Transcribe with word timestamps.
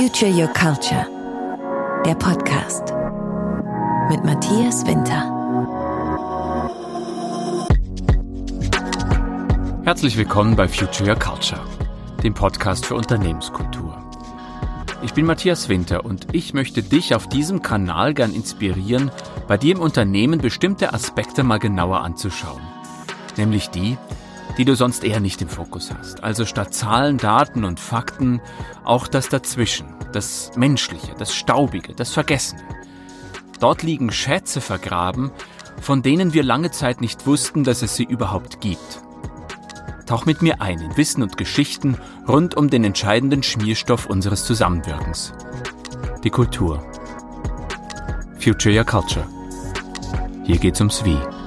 Future 0.00 0.30
Your 0.30 0.48
Culture, 0.54 1.06
der 2.06 2.14
Podcast 2.14 2.94
mit 4.08 4.24
Matthias 4.24 4.86
Winter. 4.86 5.26
Herzlich 9.84 10.16
willkommen 10.16 10.56
bei 10.56 10.68
Future 10.68 11.10
Your 11.10 11.18
Culture, 11.18 11.60
dem 12.22 12.32
Podcast 12.32 12.86
für 12.86 12.94
Unternehmenskultur. 12.94 13.94
Ich 15.02 15.12
bin 15.12 15.26
Matthias 15.26 15.68
Winter 15.68 16.02
und 16.06 16.28
ich 16.32 16.54
möchte 16.54 16.82
dich 16.82 17.14
auf 17.14 17.28
diesem 17.28 17.60
Kanal 17.60 18.14
gern 18.14 18.32
inspirieren, 18.32 19.10
bei 19.48 19.58
dir 19.58 19.74
im 19.74 19.82
Unternehmen 19.82 20.40
bestimmte 20.40 20.94
Aspekte 20.94 21.42
mal 21.42 21.58
genauer 21.58 22.00
anzuschauen. 22.00 22.62
Nämlich 23.36 23.68
die, 23.68 23.98
die 24.58 24.64
du 24.64 24.74
sonst 24.74 25.04
eher 25.04 25.20
nicht 25.20 25.40
im 25.42 25.48
Fokus 25.48 25.92
hast. 25.96 26.22
Also 26.22 26.44
statt 26.44 26.74
Zahlen, 26.74 27.18
Daten 27.18 27.64
und 27.64 27.80
Fakten 27.80 28.40
auch 28.84 29.08
das 29.08 29.28
Dazwischen, 29.28 29.94
das 30.12 30.52
Menschliche, 30.56 31.14
das 31.18 31.34
Staubige, 31.34 31.94
das 31.94 32.12
Vergessene. 32.12 32.62
Dort 33.60 33.82
liegen 33.82 34.10
Schätze 34.10 34.60
vergraben, 34.60 35.30
von 35.80 36.02
denen 36.02 36.32
wir 36.34 36.42
lange 36.42 36.70
Zeit 36.70 37.00
nicht 37.00 37.26
wussten, 37.26 37.64
dass 37.64 37.82
es 37.82 37.96
sie 37.96 38.04
überhaupt 38.04 38.60
gibt. 38.60 39.02
Tauch 40.06 40.26
mit 40.26 40.42
mir 40.42 40.60
ein 40.60 40.80
in 40.80 40.96
Wissen 40.96 41.22
und 41.22 41.36
Geschichten 41.36 41.96
rund 42.26 42.56
um 42.56 42.68
den 42.68 42.84
entscheidenden 42.84 43.42
Schmierstoff 43.42 44.06
unseres 44.06 44.44
Zusammenwirkens. 44.44 45.32
Die 46.24 46.30
Kultur. 46.30 46.82
Future 48.38 48.76
Your 48.76 48.84
Culture. 48.84 49.26
Hier 50.44 50.58
geht's 50.58 50.80
ums 50.80 51.04
Wie. 51.04 51.39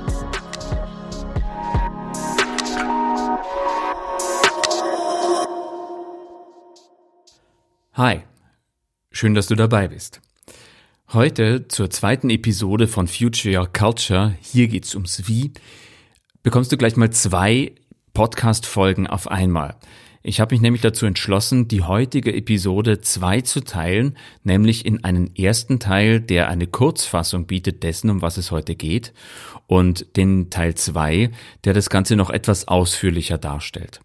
Hi, 7.96 8.22
schön, 9.12 9.36
dass 9.36 9.46
du 9.46 9.54
dabei 9.54 9.90
bist. 9.90 10.20
Heute 11.10 11.68
zur 11.68 11.92
zweiten 11.92 12.32
Episode 12.32 12.88
von 12.88 13.08
Future 13.08 13.56
Your 13.56 13.68
Culture, 13.72 14.34
hier 14.42 14.68
geht's 14.68 14.96
ums 14.96 15.28
Wie, 15.28 15.52
bekommst 16.42 16.72
du 16.72 16.78
gleich 16.78 16.96
mal 16.96 17.12
zwei 17.12 17.76
Podcast-Folgen 18.16 19.06
auf 19.06 19.28
einmal. 19.28 19.76
Ich 20.24 20.40
habe 20.40 20.56
mich 20.56 20.62
nämlich 20.64 20.82
dazu 20.82 21.06
entschlossen, 21.06 21.68
die 21.68 21.84
heutige 21.84 22.34
Episode 22.34 23.02
zwei 23.02 23.42
zu 23.42 23.64
teilen, 23.64 24.18
nämlich 24.44 24.88
in 24.88 25.04
einen 25.04 25.36
ersten 25.36 25.80
Teil, 25.80 26.20
der 26.20 26.50
eine 26.50 26.66
Kurzfassung 26.66 27.46
bietet 27.46 27.84
dessen, 27.84 28.10
um 28.10 28.24
was 28.24 28.38
es 28.38 28.50
heute 28.50 28.74
geht, 28.74 29.14
und 29.68 30.18
den 30.18 30.50
Teil 30.50 30.74
zwei, 30.74 31.30
der 31.64 31.76
das 31.76 31.92
Ganze 31.92 32.16
noch 32.16 32.32
etwas 32.32 32.68
ausführlicher 32.68 33.38
darstellt. 33.38 34.02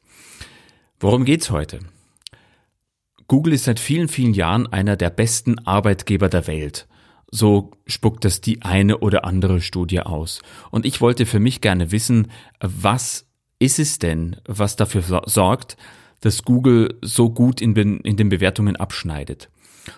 Worum 1.00 1.24
geht's 1.24 1.50
heute? 1.50 1.78
Google 3.28 3.52
ist 3.52 3.64
seit 3.64 3.78
vielen, 3.78 4.08
vielen 4.08 4.32
Jahren 4.32 4.66
einer 4.66 4.96
der 4.96 5.10
besten 5.10 5.58
Arbeitgeber 5.66 6.30
der 6.30 6.46
Welt. 6.46 6.88
So 7.30 7.72
spuckt 7.86 8.24
das 8.24 8.40
die 8.40 8.62
eine 8.62 8.98
oder 8.98 9.26
andere 9.26 9.60
Studie 9.60 10.00
aus. 10.00 10.40
Und 10.70 10.86
ich 10.86 11.02
wollte 11.02 11.26
für 11.26 11.38
mich 11.38 11.60
gerne 11.60 11.92
wissen, 11.92 12.30
was 12.60 13.26
ist 13.58 13.78
es 13.78 13.98
denn, 13.98 14.36
was 14.46 14.76
dafür 14.76 15.02
sorgt, 15.26 15.76
dass 16.20 16.42
Google 16.42 16.98
so 17.02 17.28
gut 17.28 17.60
in, 17.60 17.76
in 17.76 18.16
den 18.16 18.30
Bewertungen 18.30 18.76
abschneidet? 18.76 19.50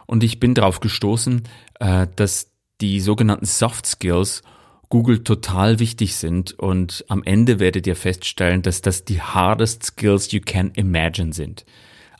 Und 0.06 0.24
ich 0.24 0.40
bin 0.40 0.54
darauf 0.54 0.80
gestoßen, 0.80 1.42
äh, 1.78 2.08
dass 2.16 2.50
die 2.80 3.00
sogenannten 3.00 3.46
Soft 3.46 3.86
Skills 3.86 4.42
Google 4.88 5.22
total 5.22 5.78
wichtig 5.78 6.16
sind 6.16 6.58
und 6.58 7.04
am 7.08 7.22
Ende 7.22 7.60
werdet 7.60 7.86
ihr 7.86 7.94
feststellen, 7.94 8.62
dass 8.62 8.82
das 8.82 9.04
die 9.04 9.20
hardest 9.22 9.84
skills 9.84 10.32
you 10.32 10.40
can 10.44 10.72
imagine 10.74 11.32
sind. 11.32 11.64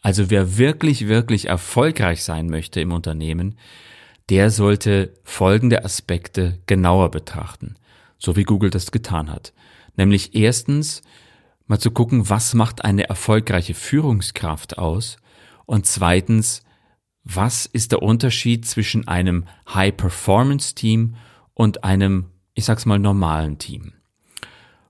Also 0.03 0.31
wer 0.31 0.57
wirklich, 0.57 1.09
wirklich 1.09 1.49
erfolgreich 1.49 2.23
sein 2.23 2.49
möchte 2.49 2.81
im 2.81 2.93
Unternehmen, 2.93 3.59
der 4.31 4.51
sollte 4.51 5.15
folgende 5.25 5.85
Aspekte 5.85 6.61
genauer 6.67 7.11
betrachten, 7.11 7.77
so 8.19 8.37
wie 8.37 8.45
Google 8.45 8.71
das 8.71 8.93
getan 8.93 9.31
hat. 9.31 9.53
Nämlich 9.97 10.35
erstens 10.35 11.03
mal 11.67 11.79
zu 11.79 11.91
gucken, 11.91 12.29
was 12.29 12.55
macht 12.55 12.85
eine 12.85 13.09
erfolgreiche 13.09 13.75
Führungskraft 13.75 14.79
aus 14.79 15.17
und 15.67 15.87
zweitens, 15.87 16.63
was 17.23 17.67
ist 17.67 17.93
der 17.93 18.03
Unterschied 18.03 18.67
zwischen 18.67 19.07
einem 19.07 19.45
High-Performance-Team 19.73 21.17
und 21.55 21.85
einem, 21.85 22.27
ich 22.55 22.65
sag's 22.65 22.87
mal, 22.87 22.99
normalen 22.99 23.59
Team. 23.59 23.93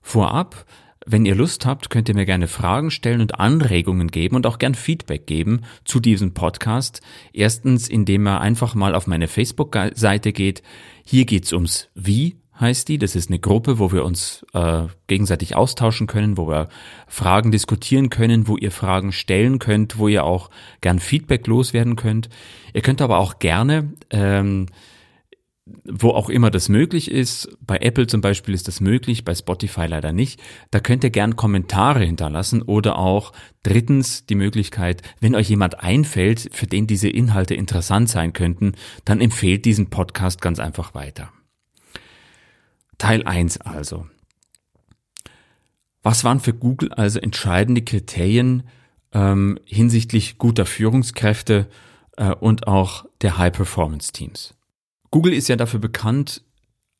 Vorab 0.01 0.65
wenn 1.11 1.25
ihr 1.25 1.35
Lust 1.35 1.65
habt, 1.65 1.89
könnt 1.89 2.09
ihr 2.09 2.15
mir 2.15 2.25
gerne 2.25 2.47
Fragen 2.47 2.91
stellen 2.91 3.21
und 3.21 3.39
Anregungen 3.39 4.09
geben 4.09 4.35
und 4.35 4.47
auch 4.47 4.57
gern 4.57 4.75
Feedback 4.75 5.27
geben 5.27 5.61
zu 5.83 5.99
diesem 5.99 6.33
Podcast. 6.33 7.01
Erstens, 7.33 7.89
indem 7.89 8.27
ihr 8.27 8.39
einfach 8.39 8.75
mal 8.75 8.95
auf 8.95 9.07
meine 9.07 9.27
Facebook-Seite 9.27 10.31
geht. 10.31 10.63
Hier 11.03 11.25
geht's 11.25 11.51
ums 11.53 11.89
Wie 11.95 12.37
heißt 12.59 12.87
die. 12.87 12.97
Das 12.97 13.15
ist 13.15 13.29
eine 13.29 13.39
Gruppe, 13.39 13.79
wo 13.79 13.91
wir 13.91 14.05
uns 14.05 14.45
äh, 14.53 14.83
gegenseitig 15.07 15.55
austauschen 15.55 16.07
können, 16.07 16.37
wo 16.37 16.47
wir 16.47 16.69
Fragen 17.07 17.51
diskutieren 17.51 18.09
können, 18.09 18.47
wo 18.47 18.55
ihr 18.55 18.71
Fragen 18.71 19.11
stellen 19.11 19.59
könnt, 19.59 19.97
wo 19.97 20.07
ihr 20.07 20.23
auch 20.23 20.49
gern 20.79 20.99
Feedback 20.99 21.47
loswerden 21.47 21.97
könnt. 21.97 22.29
Ihr 22.73 22.81
könnt 22.81 23.01
aber 23.01 23.17
auch 23.17 23.39
gerne 23.39 23.91
ähm, 24.11 24.67
wo 25.83 26.09
auch 26.09 26.29
immer 26.29 26.51
das 26.51 26.69
möglich 26.69 27.09
ist. 27.11 27.49
Bei 27.61 27.77
Apple 27.77 28.07
zum 28.07 28.21
Beispiel 28.21 28.53
ist 28.53 28.67
das 28.67 28.81
möglich, 28.81 29.25
bei 29.25 29.35
Spotify 29.35 29.85
leider 29.85 30.11
nicht. 30.11 30.39
Da 30.71 30.79
könnt 30.79 31.03
ihr 31.03 31.09
gern 31.09 31.35
Kommentare 31.35 32.03
hinterlassen 32.03 32.61
oder 32.61 32.97
auch 32.97 33.33
drittens 33.63 34.25
die 34.25 34.35
Möglichkeit, 34.35 35.01
wenn 35.19 35.35
euch 35.35 35.49
jemand 35.49 35.83
einfällt, 35.83 36.49
für 36.51 36.67
den 36.67 36.87
diese 36.87 37.09
Inhalte 37.09 37.53
interessant 37.55 38.09
sein 38.09 38.33
könnten, 38.33 38.73
dann 39.05 39.21
empfehlt 39.21 39.65
diesen 39.65 39.89
Podcast 39.89 40.41
ganz 40.41 40.59
einfach 40.59 40.93
weiter. 40.93 41.31
Teil 42.97 43.23
1 43.23 43.61
also. 43.61 44.07
Was 46.03 46.23
waren 46.23 46.39
für 46.39 46.53
Google 46.53 46.91
also 46.93 47.19
entscheidende 47.19 47.81
Kriterien 47.83 48.63
ähm, 49.13 49.59
hinsichtlich 49.65 50.37
guter 50.37 50.65
Führungskräfte 50.65 51.67
äh, 52.17 52.31
und 52.31 52.67
auch 52.67 53.05
der 53.21 53.37
High-Performance-Teams? 53.37 54.55
Google 55.11 55.33
ist 55.33 55.49
ja 55.49 55.55
dafür 55.55 55.79
bekannt, 55.79 56.43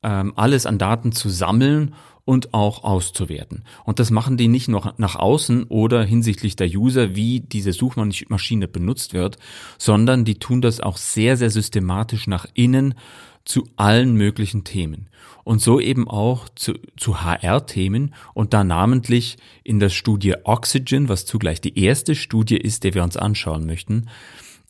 ähm, 0.04 0.34
alles 0.36 0.66
an 0.66 0.78
Daten 0.78 1.12
zu 1.12 1.30
sammeln 1.30 1.96
und 2.26 2.54
auch 2.54 2.84
auszuwerten. 2.84 3.64
Und 3.84 4.00
das 4.00 4.12
machen 4.12 4.38
die 4.38 4.48
nicht 4.48 4.68
nur 4.68 4.94
nach 4.98 5.16
außen 5.16 5.64
oder 5.66 6.04
hinsichtlich 6.04 6.56
der 6.56 6.68
User, 6.68 7.16
wie 7.16 7.40
diese 7.40 7.74
Suchmaschine 7.74 8.68
benutzt 8.68 9.14
wird, 9.14 9.38
sondern 9.78 10.24
die 10.24 10.36
tun 10.36 10.62
das 10.62 10.82
auch 10.82 10.98
sehr, 10.98 11.36
sehr 11.36 11.50
systematisch 11.50 12.28
nach 12.28 12.46
innen 12.54 12.94
zu 13.44 13.68
allen 13.76 14.14
möglichen 14.14 14.64
Themen. 14.64 15.10
Und 15.44 15.62
so 15.62 15.80
eben 15.80 16.08
auch 16.08 16.48
zu, 16.50 16.74
zu 16.96 17.24
HR-Themen 17.24 18.14
und 18.36 18.54
da 18.54 18.64
namentlich 18.64 19.38
in 19.64 19.80
der 19.80 19.90
Studie 19.90 20.36
Oxygen, 20.44 21.10
was 21.10 21.26
zugleich 21.26 21.60
die 21.60 21.80
erste 21.80 22.14
Studie 22.14 22.58
ist, 22.58 22.84
die 22.84 22.94
wir 22.94 23.04
uns 23.04 23.18
anschauen 23.18 23.66
möchten, 23.66 24.10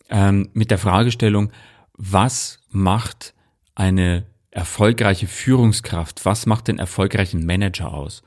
ähm, 0.08 0.48
mit 0.54 0.70
der 0.70 0.78
Fragestellung, 0.78 1.52
was 1.96 2.58
macht 2.70 3.34
eine 3.74 4.26
erfolgreiche 4.50 5.26
Führungskraft? 5.26 6.24
Was 6.24 6.46
macht 6.46 6.68
den 6.68 6.78
erfolgreichen 6.78 7.46
Manager 7.46 7.92
aus? 7.92 8.22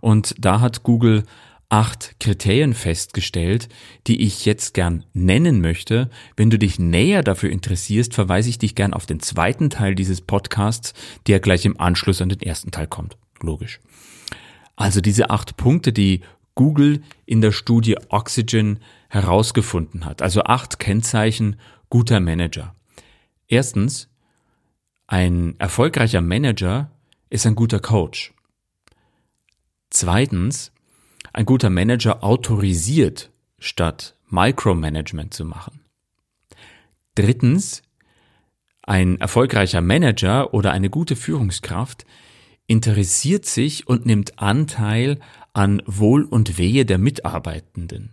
Und 0.00 0.34
da 0.38 0.60
hat 0.60 0.82
Google 0.82 1.24
acht 1.68 2.20
Kriterien 2.20 2.74
festgestellt, 2.74 3.68
die 4.06 4.22
ich 4.22 4.44
jetzt 4.44 4.74
gern 4.74 5.04
nennen 5.12 5.60
möchte. 5.60 6.10
Wenn 6.36 6.50
du 6.50 6.58
dich 6.58 6.78
näher 6.78 7.22
dafür 7.22 7.50
interessierst, 7.50 8.14
verweise 8.14 8.48
ich 8.48 8.58
dich 8.58 8.74
gern 8.74 8.94
auf 8.94 9.06
den 9.06 9.20
zweiten 9.20 9.68
Teil 9.68 9.94
dieses 9.94 10.20
Podcasts, 10.20 10.94
der 11.26 11.40
gleich 11.40 11.64
im 11.64 11.80
Anschluss 11.80 12.22
an 12.22 12.28
den 12.28 12.40
ersten 12.40 12.70
Teil 12.70 12.86
kommt. 12.86 13.16
Logisch. 13.40 13.80
Also 14.76 15.00
diese 15.00 15.30
acht 15.30 15.56
Punkte, 15.56 15.92
die 15.92 16.20
Google 16.54 17.02
in 17.26 17.40
der 17.40 17.52
Studie 17.52 17.96
Oxygen 18.08 18.78
herausgefunden 19.08 20.04
hat. 20.04 20.22
Also 20.22 20.44
acht 20.44 20.78
Kennzeichen 20.78 21.56
guter 21.90 22.20
Manager. 22.20 22.75
Erstens, 23.48 24.08
ein 25.06 25.54
erfolgreicher 25.58 26.20
Manager 26.20 26.90
ist 27.30 27.46
ein 27.46 27.54
guter 27.54 27.80
Coach. 27.80 28.34
Zweitens, 29.90 30.72
ein 31.32 31.46
guter 31.46 31.70
Manager 31.70 32.24
autorisiert, 32.24 33.30
statt 33.58 34.16
Micromanagement 34.28 35.32
zu 35.32 35.44
machen. 35.44 35.80
Drittens, 37.14 37.82
ein 38.82 39.20
erfolgreicher 39.20 39.80
Manager 39.80 40.54
oder 40.54 40.72
eine 40.72 40.90
gute 40.90 41.16
Führungskraft 41.16 42.04
interessiert 42.66 43.46
sich 43.46 43.86
und 43.86 44.06
nimmt 44.06 44.38
Anteil 44.38 45.20
an 45.52 45.82
Wohl 45.86 46.24
und 46.24 46.58
Wehe 46.58 46.84
der 46.84 46.98
Mitarbeitenden. 46.98 48.12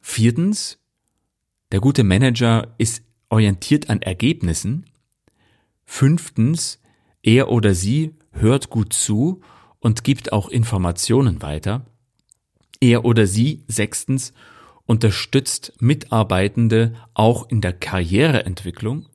Viertens, 0.00 0.78
der 1.72 1.80
gute 1.80 2.04
Manager 2.04 2.74
ist 2.78 3.02
orientiert 3.28 3.90
an 3.90 4.02
Ergebnissen. 4.02 4.86
Fünftens, 5.84 6.80
er 7.22 7.50
oder 7.50 7.74
sie 7.74 8.14
hört 8.32 8.70
gut 8.70 8.92
zu 8.92 9.40
und 9.80 10.04
gibt 10.04 10.32
auch 10.32 10.48
Informationen 10.48 11.42
weiter. 11.42 11.86
Er 12.80 13.04
oder 13.04 13.26
sie, 13.26 13.64
sechstens, 13.66 14.32
unterstützt 14.86 15.72
Mitarbeitende 15.80 16.94
auch 17.14 17.48
in 17.48 17.60
der 17.60 17.72
Karriereentwicklung. 17.72 19.06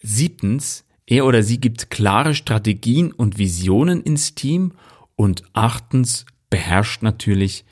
Siebtens, 0.00 0.84
er 1.06 1.26
oder 1.26 1.42
sie 1.42 1.60
gibt 1.60 1.90
klare 1.90 2.34
Strategien 2.34 3.12
und 3.12 3.38
Visionen 3.38 4.02
ins 4.02 4.34
Team. 4.34 4.72
Und 5.16 5.42
achtens, 5.52 6.26
beherrscht 6.50 7.02
natürlich 7.02 7.64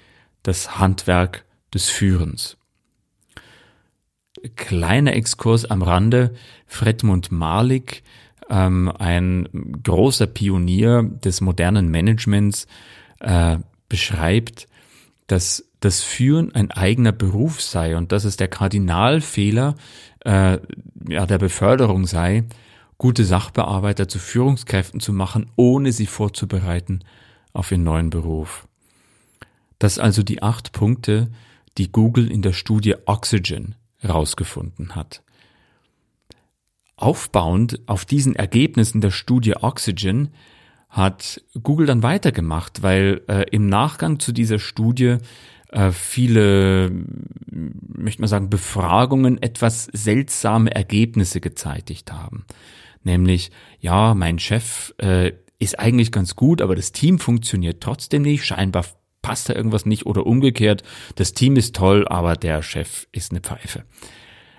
das 0.43 0.79
Handwerk 0.79 1.45
des 1.73 1.89
Führens. 1.89 2.57
Kleiner 4.57 5.15
Exkurs 5.15 5.65
am 5.65 5.83
Rande. 5.83 6.35
Fredmund 6.67 7.33
Malik, 7.33 8.03
ähm, 8.51 8.93
ein 8.99 9.49
großer 9.83 10.27
Pionier 10.27 11.03
des 11.03 11.41
modernen 11.41 11.91
Managements, 11.91 12.67
äh, 13.21 13.59
beschreibt, 13.89 14.69
dass 15.27 15.65
das 15.81 16.03
Führen 16.03 16.55
ein 16.55 16.71
eigener 16.71 17.13
Beruf 17.13 17.61
sei 17.61 17.97
und 17.97 18.13
dass 18.13 18.25
es 18.25 18.37
der 18.37 18.49
Kardinalfehler 18.49 19.75
äh, 20.25 20.59
ja, 21.09 21.27
der 21.27 21.39
Beförderung 21.39 22.07
sei, 22.07 22.45
gute 22.99 23.25
Sachbearbeiter 23.25 24.09
zu 24.09 24.19
Führungskräften 24.19 25.01
zu 25.01 25.13
machen, 25.13 25.51
ohne 25.57 25.93
sie 25.93 26.07
vorzubereiten 26.07 27.01
auf 27.53 27.71
ihren 27.71 27.85
neuen 27.85 28.11
Beruf. 28.11 28.67
Das 29.79 29.99
also 29.99 30.23
die 30.23 30.43
acht 30.43 30.73
Punkte, 30.73 31.31
die 31.79 31.93
Google 31.93 32.31
in 32.31 32.43
der 32.43 32.53
Studie 32.53 32.95
Oxygen 33.05 33.75
herausgefunden 33.99 34.95
hat. 34.95 35.23
Aufbauend 36.97 37.81
auf 37.87 38.05
diesen 38.05 38.37
Ergebnissen 38.37 39.01
der 39.01 39.11
Studie 39.11 39.57
Oxygen 39.57 40.31
hat 40.89 41.43
Google 41.63 41.87
dann 41.87 42.03
weitergemacht, 42.03 42.83
weil 42.83 43.23
äh, 43.29 43.45
im 43.51 43.69
Nachgang 43.69 44.19
zu 44.19 44.33
dieser 44.33 44.59
Studie 44.59 45.19
äh, 45.73 45.91
viele, 45.91 46.91
möchte 47.51 48.23
man 48.23 48.29
sagen, 48.29 48.49
Befragungen 48.49 49.43
etwas 49.43 49.85
seltsame 49.93 50.75
Ergebnisse 50.75 51.41
gezeitigt 51.41 52.13
haben. 52.13 52.47
Nämlich, 53.03 53.51
ja, 53.81 54.15
mein 54.15 54.39
Chef 54.39 54.95
äh, 54.99 55.33
ist 55.59 55.79
eigentlich 55.79 56.13
ganz 56.13 56.35
gut, 56.35 56.63
aber 56.63 56.75
das 56.75 56.93
Team 56.93 57.19
funktioniert 57.19 57.83
trotzdem 57.83 58.23
nicht. 58.23 58.45
Scheinbar 58.45 58.85
passt 59.27 59.49
da 59.49 59.55
irgendwas 59.55 59.87
nicht 59.87 60.07
oder 60.07 60.25
umgekehrt. 60.25 60.85
Das 61.17 61.33
Team 61.33 61.57
ist 61.57 61.75
toll, 61.75 62.07
aber 62.07 62.37
der 62.37 62.63
Chef 62.63 63.09
ist 63.11 63.33
eine 63.33 63.41
Pfeife. 63.41 63.83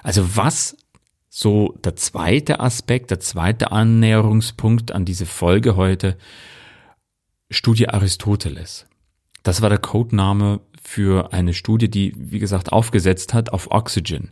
Also 0.03 0.35
was 0.35 0.75
so 1.29 1.73
der 1.85 1.95
zweite 1.95 2.59
Aspekt, 2.59 3.09
der 3.09 3.21
zweite 3.21 3.71
Annäherungspunkt 3.71 4.91
an 4.91 5.05
diese 5.05 5.25
Folge 5.25 5.77
heute, 5.77 6.17
Studie 7.49 7.87
Aristoteles. 7.87 8.87
Das 9.41 9.61
war 9.61 9.69
der 9.69 9.77
Codename 9.77 10.59
für 10.83 11.31
eine 11.31 11.53
Studie, 11.53 11.89
die, 11.89 12.13
wie 12.17 12.39
gesagt, 12.39 12.73
aufgesetzt 12.73 13.33
hat 13.33 13.53
auf 13.53 13.71
Oxygen. 13.71 14.31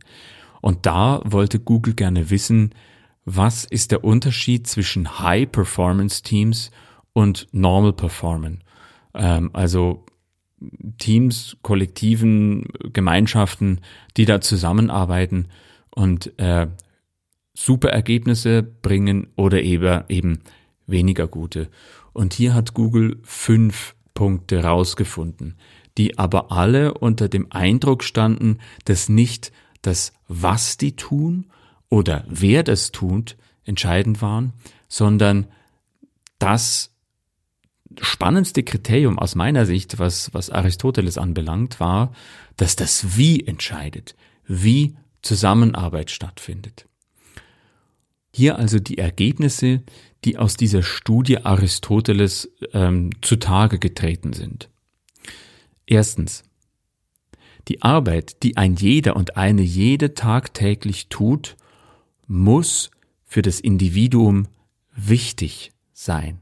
Und 0.59 0.85
da 0.85 1.21
wollte 1.23 1.61
Google 1.61 1.93
gerne 1.93 2.29
wissen, 2.29 2.75
was 3.23 3.63
ist 3.63 3.91
der 3.91 4.03
Unterschied 4.03 4.67
zwischen 4.67 5.17
High 5.19 5.49
Performance 5.49 6.23
Teams 6.23 6.71
und 7.13 7.47
Normal 7.53 7.93
Performance? 7.93 8.59
Ähm, 9.13 9.49
also 9.53 10.05
Teams, 10.97 11.57
Kollektiven, 11.61 12.67
Gemeinschaften, 12.93 13.81
die 14.17 14.25
da 14.25 14.41
zusammenarbeiten 14.41 15.47
und 15.91 16.37
äh, 16.39 16.67
super 17.53 17.89
Ergebnisse 17.89 18.63
bringen 18.63 19.27
oder 19.35 19.61
eben, 19.61 20.03
eben 20.09 20.39
weniger 20.87 21.27
gute. 21.27 21.69
Und 22.13 22.33
hier 22.33 22.53
hat 22.53 22.73
Google 22.73 23.19
fünf 23.23 23.95
Punkte 24.13 24.63
rausgefunden, 24.63 25.55
die 25.97 26.17
aber 26.17 26.51
alle 26.51 26.93
unter 26.93 27.27
dem 27.29 27.51
Eindruck 27.51 28.03
standen, 28.03 28.59
dass 28.85 29.09
nicht 29.09 29.51
das, 29.81 30.13
was 30.27 30.77
die 30.77 30.95
tun 30.95 31.47
oder 31.89 32.25
wer 32.27 32.63
das 32.63 32.91
tut, 32.91 33.37
entscheidend 33.63 34.21
waren, 34.21 34.53
sondern 34.87 35.47
das 36.39 36.94
spannendste 38.01 38.63
Kriterium 38.63 39.19
aus 39.19 39.35
meiner 39.35 39.65
Sicht, 39.65 39.99
was, 39.99 40.33
was 40.33 40.49
Aristoteles 40.49 41.17
anbelangt, 41.17 41.79
war, 41.79 42.13
dass 42.57 42.75
das 42.75 43.17
Wie 43.17 43.45
entscheidet, 43.45 44.15
wie 44.47 44.95
Zusammenarbeit 45.21 46.11
stattfindet. 46.11 46.87
Hier 48.33 48.57
also 48.59 48.79
die 48.79 48.97
Ergebnisse, 48.97 49.81
die 50.25 50.37
aus 50.37 50.57
dieser 50.57 50.83
Studie 50.83 51.45
Aristoteles 51.45 52.51
ähm, 52.73 53.11
zutage 53.21 53.79
getreten 53.79 54.33
sind. 54.33 54.69
Erstens. 55.85 56.43
Die 57.67 57.81
Arbeit, 57.81 58.43
die 58.43 58.57
ein 58.57 58.75
jeder 58.75 59.15
und 59.15 59.37
eine 59.37 59.63
jede 59.63 60.13
tagtäglich 60.13 61.07
tut, 61.09 61.55
muss 62.27 62.91
für 63.25 63.41
das 63.41 63.59
Individuum 63.59 64.47
wichtig 64.95 65.71
sein. 65.93 66.39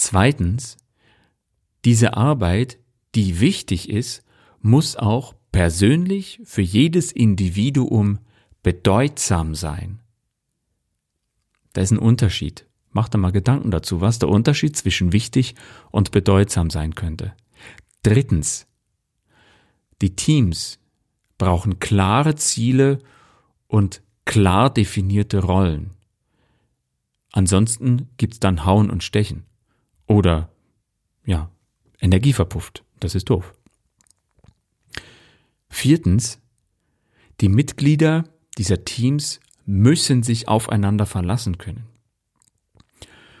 Zweitens, 0.00 0.78
diese 1.84 2.16
Arbeit, 2.16 2.78
die 3.14 3.38
wichtig 3.38 3.90
ist, 3.90 4.24
muss 4.62 4.96
auch 4.96 5.34
persönlich 5.52 6.40
für 6.42 6.62
jedes 6.62 7.12
Individuum 7.12 8.18
bedeutsam 8.62 9.54
sein. 9.54 10.00
Da 11.74 11.82
ist 11.82 11.90
ein 11.90 11.98
Unterschied. 11.98 12.66
Mach 12.92 13.10
da 13.10 13.18
mal 13.18 13.30
Gedanken 13.30 13.70
dazu, 13.70 14.00
was 14.00 14.18
der 14.18 14.30
Unterschied 14.30 14.74
zwischen 14.74 15.12
wichtig 15.12 15.54
und 15.90 16.12
bedeutsam 16.12 16.70
sein 16.70 16.94
könnte. 16.94 17.34
Drittens. 18.02 18.66
Die 20.00 20.16
Teams 20.16 20.78
brauchen 21.36 21.78
klare 21.78 22.36
Ziele 22.36 23.00
und 23.66 24.02
klar 24.24 24.72
definierte 24.72 25.40
Rollen. 25.40 25.90
Ansonsten 27.32 28.08
gibt's 28.16 28.40
dann 28.40 28.64
Hauen 28.64 28.88
und 28.88 29.04
Stechen. 29.04 29.44
Oder, 30.10 30.50
ja, 31.24 31.52
Energie 32.00 32.32
verpufft. 32.32 32.82
Das 32.98 33.14
ist 33.14 33.30
doof. 33.30 33.54
Viertens. 35.68 36.40
Die 37.40 37.48
Mitglieder 37.48 38.24
dieser 38.58 38.84
Teams 38.84 39.38
müssen 39.66 40.24
sich 40.24 40.48
aufeinander 40.48 41.06
verlassen 41.06 41.58
können. 41.58 41.86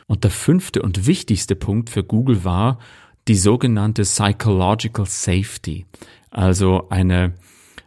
Und 0.06 0.22
der 0.22 0.30
fünfte 0.30 0.82
und 0.82 1.08
wichtigste 1.08 1.56
Punkt 1.56 1.90
für 1.90 2.04
Google 2.04 2.44
war 2.44 2.78
die 3.26 3.34
sogenannte 3.34 4.02
Psychological 4.02 5.06
Safety, 5.06 5.86
also 6.30 6.88
eine 6.88 7.34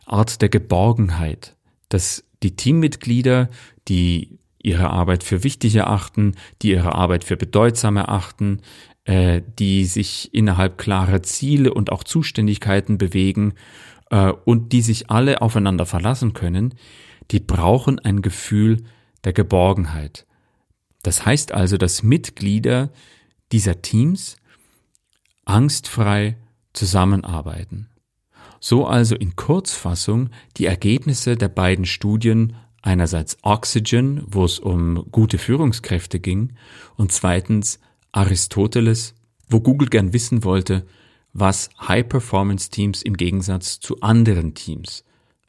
Art 0.05 0.41
der 0.41 0.49
Geborgenheit, 0.49 1.55
dass 1.87 2.25
die 2.43 2.57
Teammitglieder, 2.57 3.49
die 3.87 4.39
ihre 4.63 4.89
Arbeit 4.89 5.23
für 5.23 5.43
wichtig 5.43 5.75
erachten, 5.75 6.35
die 6.61 6.71
ihre 6.71 6.95
Arbeit 6.95 7.23
für 7.23 7.37
bedeutsam 7.37 7.97
erachten, 7.97 8.61
äh, 9.05 9.41
die 9.59 9.85
sich 9.85 10.33
innerhalb 10.33 10.77
klarer 10.77 11.21
Ziele 11.21 11.73
und 11.73 11.91
auch 11.91 12.03
Zuständigkeiten 12.03 12.97
bewegen 12.97 13.53
äh, 14.09 14.31
und 14.45 14.71
die 14.71 14.81
sich 14.81 15.11
alle 15.11 15.41
aufeinander 15.41 15.85
verlassen 15.85 16.33
können, 16.33 16.73
die 17.31 17.39
brauchen 17.39 17.99
ein 17.99 18.21
Gefühl 18.21 18.83
der 19.23 19.33
Geborgenheit. 19.33 20.25
Das 21.03 21.25
heißt 21.25 21.51
also, 21.51 21.77
dass 21.77 22.01
Mitglieder 22.01 22.89
dieser 23.51 23.81
Teams 23.81 24.37
angstfrei 25.45 26.37
zusammenarbeiten. 26.71 27.89
So 28.61 28.87
also 28.87 29.15
in 29.15 29.35
Kurzfassung 29.35 30.29
die 30.55 30.65
Ergebnisse 30.65 31.35
der 31.35 31.49
beiden 31.49 31.83
Studien 31.85 32.55
einerseits 32.83 33.37
Oxygen, 33.41 34.23
wo 34.27 34.45
es 34.45 34.59
um 34.59 35.07
gute 35.11 35.39
Führungskräfte 35.39 36.19
ging, 36.19 36.53
und 36.95 37.11
zweitens 37.11 37.79
Aristoteles, 38.11 39.15
wo 39.49 39.59
Google 39.59 39.87
gern 39.87 40.13
wissen 40.13 40.43
wollte, 40.43 40.85
was 41.33 41.69
High-Performance-Teams 41.81 43.01
im 43.01 43.17
Gegensatz 43.17 43.79
zu 43.79 44.01
anderen 44.01 44.53
Teams 44.53 45.03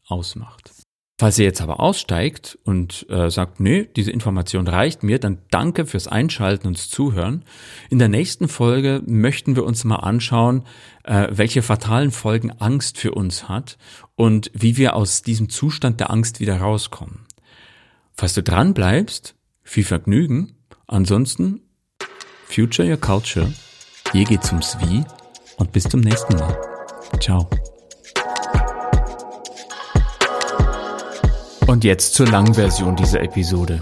ausmacht. 0.07 0.71
Falls 1.17 1.39
ihr 1.39 1.45
jetzt 1.45 1.61
aber 1.61 1.79
aussteigt 1.79 2.59
und 2.65 3.07
äh, 3.09 3.31
sagt, 3.31 3.61
nö, 3.61 3.87
diese 3.95 4.11
Information 4.11 4.67
reicht 4.67 5.05
mir, 5.05 5.21
dann 5.21 5.39
danke 5.51 5.87
fürs 5.87 6.09
Einschalten 6.09 6.67
und 6.67 6.77
Zuhören. 6.77 7.45
In 7.89 8.01
der 8.01 8.09
nächsten 8.09 8.49
Folge 8.49 9.01
möchten 9.07 9.55
wir 9.55 9.65
uns 9.65 9.85
mal 9.85 9.97
anschauen, 9.97 10.65
äh, 11.05 11.29
welche 11.31 11.63
fatalen 11.63 12.11
Folgen 12.11 12.51
Angst 12.51 12.99
für 12.99 13.13
uns 13.13 13.49
hat 13.49 13.79
und 14.17 14.51
wie 14.55 14.77
wir 14.77 14.97
aus 14.97 15.23
diesem 15.23 15.49
Zustand 15.51 16.01
der 16.01 16.11
Angst 16.11 16.41
wieder 16.41 16.57
rauskommen. 16.57 17.24
Falls 18.17 18.35
du 18.35 18.43
dran 18.43 18.75
bleibst, 18.75 19.35
viel 19.65 19.85
Vergnügen. 19.85 20.55
Ansonsten, 20.87 21.63
Future 22.47 22.89
Your 22.89 22.97
Culture. 22.97 23.53
Hier 24.13 24.25
geht's 24.25 24.51
ums 24.51 24.79
Wie 24.81 25.05
und 25.57 25.73
bis 25.73 25.85
zum 25.85 26.01
nächsten 26.01 26.37
Mal. 26.37 26.57
Ciao. 27.21 27.51
Und 31.67 31.83
jetzt 31.83 32.15
zur 32.15 32.29
langen 32.29 32.55
Version 32.55 32.95
dieser 32.95 33.21
Episode. 33.21 33.81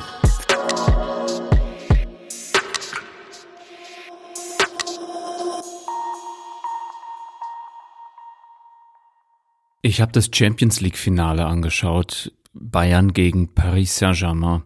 Ich 9.83 10.01
habe 10.01 10.12
das 10.12 10.31
Champions 10.33 10.81
League-Finale 10.81 11.45
angeschaut. 11.45 12.33
Bayern 12.53 13.13
gegen 13.13 13.55
Paris 13.55 13.97
Saint-Germain. 13.97 14.63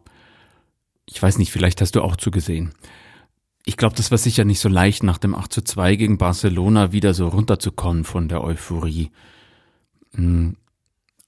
Ich 1.06 1.22
weiß 1.22 1.38
nicht, 1.38 1.52
vielleicht 1.52 1.80
hast 1.80 1.94
du 1.94 2.02
auch 2.02 2.16
zugesehen. 2.16 2.72
Ich 3.64 3.76
glaube, 3.76 3.96
das 3.96 4.10
war 4.10 4.18
sicher 4.18 4.44
nicht 4.44 4.60
so 4.60 4.68
leicht, 4.68 5.02
nach 5.02 5.18
dem 5.18 5.34
8 5.34 5.52
zu 5.52 5.62
2 5.62 5.96
gegen 5.96 6.18
Barcelona 6.18 6.92
wieder 6.92 7.14
so 7.14 7.28
runterzukommen 7.28 8.04
von 8.04 8.28
der 8.28 8.42
Euphorie. 8.42 9.10
Hm. 10.14 10.56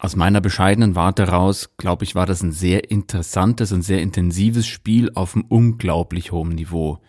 Aus 0.00 0.14
meiner 0.14 0.40
bescheidenen 0.40 0.94
Warte 0.94 1.28
raus, 1.28 1.70
glaube 1.76 2.04
ich, 2.04 2.14
war 2.14 2.26
das 2.26 2.40
ein 2.42 2.52
sehr 2.52 2.92
interessantes 2.92 3.72
und 3.72 3.82
sehr 3.82 4.00
intensives 4.00 4.68
Spiel 4.68 5.10
auf 5.14 5.34
einem 5.34 5.46
unglaublich 5.48 6.30
hohen 6.30 6.54
Niveau. 6.54 7.00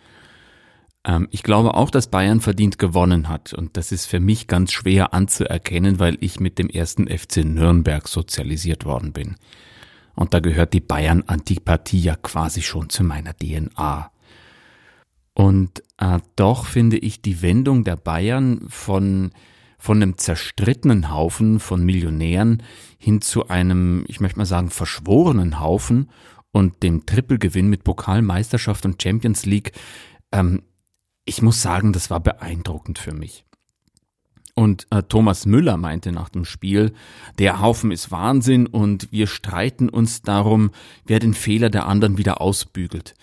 Ähm, 1.10 1.28
ich 1.32 1.42
glaube 1.42 1.74
auch, 1.74 1.90
dass 1.90 2.08
Bayern 2.08 2.40
verdient 2.40 2.78
gewonnen 2.78 3.30
hat 3.30 3.54
und 3.54 3.78
das 3.78 3.92
ist 3.92 4.06
für 4.06 4.20
mich 4.20 4.48
ganz 4.48 4.72
schwer 4.72 5.14
anzuerkennen, 5.14 6.00
weil 6.00 6.18
ich 6.22 6.40
mit 6.40 6.60
dem 6.60 6.70
ersten 6.70 7.08
FC 7.08 7.38
Nürnberg 7.38 8.08
sozialisiert 8.08 8.86
worden 8.86 9.12
bin. 9.12 9.36
Und 10.16 10.34
da 10.34 10.40
gehört 10.40 10.74
die 10.74 10.82
Bayern-Antipathie 10.82 12.00
ja 12.02 12.16
quasi 12.16 12.62
schon 12.62 12.90
zu 12.90 13.04
meiner 13.04 13.34
DNA. 13.34 14.12
Und 15.34 15.82
äh, 15.98 16.20
doch 16.36 16.66
finde 16.66 16.98
ich 16.98 17.22
die 17.22 17.42
Wendung 17.42 17.86
der 17.86 17.96
Bayern 17.96 18.66
von, 18.68 19.32
von 19.78 19.98
einem 19.98 20.18
zerstrittenen 20.18 21.12
Haufen 21.12 21.60
von 21.60 21.84
Millionären 21.86 22.62
hin 22.98 23.22
zu 23.22 23.48
einem, 23.48 24.04
ich 24.08 24.20
möchte 24.20 24.38
mal 24.38 24.46
sagen, 24.46 24.70
verschworenen 24.70 25.60
Haufen 25.60 26.10
und 26.52 26.84
dem 26.84 27.06
Trippelgewinn 27.06 27.70
mit 27.70 27.84
Pokalmeisterschaft 27.84 28.86
und 28.86 29.02
Champions 29.02 29.46
League 29.46 29.72
ähm, 30.32 30.64
ich 31.30 31.44
muss 31.44 31.62
sagen, 31.62 31.94
das 31.94 32.10
war 32.10 32.20
beeindruckend 32.20 32.98
für 32.98 33.14
mich. 33.14 33.46
Und 34.56 34.88
äh, 34.90 35.04
Thomas 35.04 35.46
Müller 35.46 35.78
meinte 35.78 36.12
nach 36.12 36.30
dem 36.30 36.44
Spiel, 36.44 36.92
der 37.38 37.62
Haufen 37.62 37.92
ist 37.92 38.10
Wahnsinn 38.10 38.66
und 38.66 39.12
wir 39.12 39.28
streiten 39.28 39.90
uns 39.90 40.24
darum, 40.24 40.72
wer 41.06 41.20
den 41.20 41.36
Fehler 41.36 41.70
der 41.70 41.86
anderen 41.86 42.18
wieder 42.18 42.42
ausbügelt. 42.42 43.14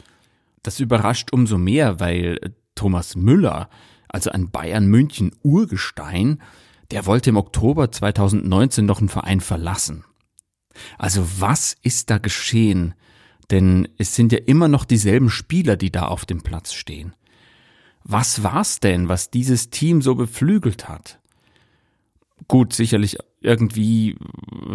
Das 0.63 0.79
überrascht 0.79 1.33
umso 1.33 1.59
mehr, 1.59 1.99
weil 1.99 2.39
äh, 2.41 2.51
Thomas 2.77 3.17
Müller, 3.17 3.69
also 4.09 4.31
ein 4.31 4.53
Bayern 4.53 4.87
München 4.87 5.33
Urgestein, 5.43 6.41
der 6.93 7.07
wollte 7.07 7.31
im 7.31 7.37
Oktober 7.37 7.91
2019 7.91 8.87
noch 8.87 9.01
einen 9.01 9.09
Verein 9.09 9.41
verlassen. 9.41 10.05
Also 10.97 11.27
was 11.41 11.77
ist 11.83 12.09
da 12.11 12.19
geschehen? 12.19 12.95
Denn 13.51 13.89
es 13.99 14.15
sind 14.15 14.31
ja 14.31 14.39
immer 14.39 14.69
noch 14.69 14.85
dieselben 14.85 15.29
Spieler, 15.29 15.77
die 15.77 15.91
da 15.91 16.07
auf 16.07 16.25
dem 16.25 16.43
Platz 16.43 16.73
stehen. 16.73 17.17
Was 18.09 18.45
war's 18.45 18.79
denn, 18.79 19.09
was 19.09 19.31
dieses 19.31 19.71
Team 19.71 20.01
so 20.01 20.15
beflügelt 20.15 20.89
hat? 20.89 21.19
Gut, 22.47 22.73
sicherlich 22.73 23.19
irgendwie, 23.41 24.17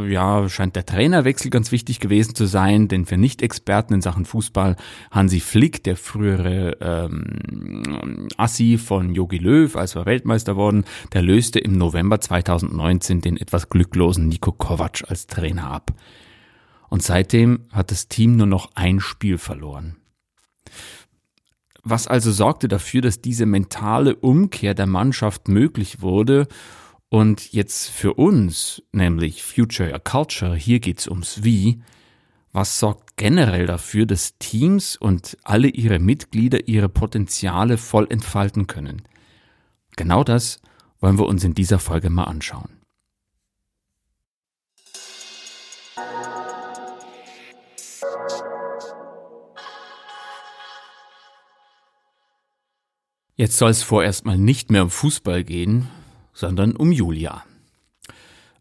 ja, 0.10 0.50
scheint 0.50 0.76
der 0.76 0.86
Trainerwechsel 0.86 1.50
ganz 1.50 1.72
wichtig 1.72 2.02
gewesen 2.02 2.36
zu 2.36 2.46
sein, 2.46 2.90
denn 2.90 3.06
für 3.06 3.16
Nicht-Experten 3.16 3.94
in 3.94 4.02
Sachen 4.02 4.26
Fußball 4.26 4.76
Hansi 5.12 5.40
Flick, 5.40 5.82
der 5.86 5.96
frühere 5.96 6.76
ähm, 6.82 8.28
Assi 8.36 8.78
von 8.78 9.16
Jogi 9.16 9.38
Löw, 9.38 9.78
als 9.78 9.96
wir 9.96 10.06
Weltmeister 10.06 10.58
wurden, 10.58 10.84
der 11.14 11.22
löste 11.22 11.60
im 11.60 11.78
November 11.78 12.20
2019 12.20 13.22
den 13.22 13.38
etwas 13.38 13.70
glücklosen 13.70 14.28
Niko 14.28 14.52
Kovac 14.52 15.06
als 15.08 15.28
Trainer 15.28 15.72
ab. 15.72 15.94
Und 16.90 17.02
seitdem 17.02 17.68
hat 17.72 17.92
das 17.92 18.10
Team 18.10 18.36
nur 18.36 18.48
noch 18.48 18.72
ein 18.76 19.00
Spiel 19.00 19.38
verloren. 19.38 19.96
Was 21.84 22.08
also 22.08 22.32
sorgte 22.32 22.68
dafür, 22.68 23.02
dass 23.02 23.22
diese 23.22 23.46
mentale 23.46 24.16
Umkehr 24.16 24.74
der 24.74 24.88
Mannschaft 24.88 25.48
möglich 25.48 26.02
wurde 26.02 26.48
und 27.10 27.52
jetzt 27.52 27.90
für 27.90 28.14
uns, 28.14 28.84
nämlich 28.92 29.44
Future 29.44 30.00
Culture, 30.00 30.56
hier 30.56 30.80
geht's 30.80 31.08
ums 31.08 31.44
Wie, 31.44 31.82
was 32.54 32.80
sorgt 32.80 33.18
generell 33.18 33.66
dafür, 33.66 34.06
dass 34.06 34.38
Teams 34.38 34.98
und 34.98 35.38
alle 35.44 35.68
ihre 35.68 36.00
Mitglieder 36.00 36.68
ihre 36.68 36.90
Potenziale 36.90 37.78
voll 37.78 38.08
entfalten 38.10 38.68
können? 38.68 39.04
Genau 39.96 40.24
das 40.24 40.60
wollen 41.00 41.18
wir 41.18 41.26
uns 41.26 41.44
in 41.44 41.54
dieser 41.54 41.80
Folge 41.80 42.10
mal 42.10 42.26
anschauen. 42.26 42.81
Jetzt 53.36 53.58
soll 53.58 53.72
es 53.72 53.84
vorerst 53.84 54.26
mal 54.26 54.38
nicht 54.38 54.72
mehr 54.72 54.84
um 54.84 54.90
Fußball 54.90 55.44
gehen, 55.44 55.88
sondern 56.34 56.76
um 56.76 56.92
Julia. 56.92 57.44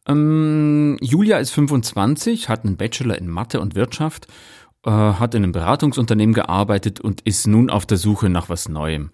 Ähm, 0.06 0.96
Julia 1.00 1.38
ist 1.38 1.50
25, 1.50 2.48
hat 2.48 2.64
einen 2.64 2.76
Bachelor 2.76 3.18
in 3.18 3.28
Mathe 3.28 3.60
und 3.60 3.74
Wirtschaft, 3.74 4.26
äh, 4.84 4.90
hat 4.90 5.34
in 5.34 5.42
einem 5.42 5.52
Beratungsunternehmen 5.52 6.34
gearbeitet 6.34 7.00
und 7.00 7.20
ist 7.22 7.46
nun 7.46 7.70
auf 7.70 7.86
der 7.86 7.98
Suche 7.98 8.28
nach 8.28 8.48
was 8.48 8.68
Neuem. 8.68 9.10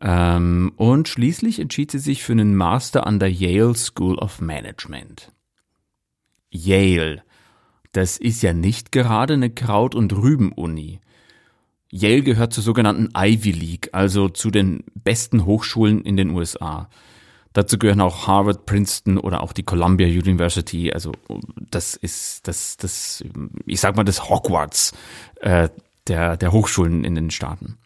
Ähm, 0.00 0.72
und 0.76 1.08
schließlich 1.08 1.58
entschied 1.58 1.90
sie 1.90 1.98
sich 1.98 2.22
für 2.22 2.32
einen 2.32 2.54
Master 2.54 3.06
an 3.06 3.18
der 3.18 3.30
Yale 3.30 3.74
School 3.74 4.18
of 4.18 4.40
Management. 4.40 5.32
Yale. 6.50 7.22
Das 7.92 8.18
ist 8.18 8.42
ja 8.42 8.52
nicht 8.52 8.92
gerade 8.92 9.34
eine 9.34 9.50
Kraut- 9.50 9.94
und 9.94 10.12
Rüben-Uni. 10.12 11.00
Yale 11.90 12.22
gehört 12.22 12.52
zur 12.52 12.62
sogenannten 12.62 13.08
Ivy 13.16 13.50
League, 13.50 13.88
also 13.92 14.28
zu 14.28 14.50
den 14.50 14.84
besten 14.94 15.44
Hochschulen 15.44 16.02
in 16.02 16.16
den 16.16 16.30
USA. 16.30 16.88
Dazu 17.52 17.78
gehören 17.78 18.00
auch 18.00 18.28
Harvard, 18.28 18.64
Princeton 18.64 19.18
oder 19.18 19.42
auch 19.42 19.52
die 19.52 19.64
Columbia 19.64 20.06
University. 20.06 20.92
Also 20.92 21.12
das 21.70 21.96
ist 21.96 22.46
das, 22.46 22.76
das, 22.76 23.24
ich 23.66 23.80
sag 23.80 23.96
mal 23.96 24.04
das 24.04 24.28
Hogwarts 24.28 24.92
äh, 25.40 25.68
der 26.06 26.36
der 26.36 26.52
Hochschulen 26.52 27.04
in 27.04 27.16
den 27.16 27.30
Staaten. 27.30 27.76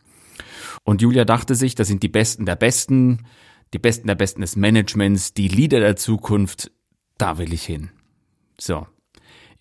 Und 0.85 1.01
Julia 1.01 1.25
dachte 1.25 1.55
sich, 1.55 1.75
das 1.75 1.89
sind 1.89 2.03
die 2.03 2.09
Besten 2.09 2.45
der 2.45 2.57
Besten, 2.57 3.25
die 3.73 3.79
Besten 3.79 4.07
der 4.07 4.17
Besten 4.17 4.43
des 4.43 4.55
Managements, 4.55 5.33
die 5.33 5.49
Leader 5.49 5.81
der 5.81 5.97
Zukunft. 5.97 6.71
Da 7.17 7.39
will 7.39 7.53
ich 7.53 7.65
hin. 7.65 7.91
So, 8.61 8.87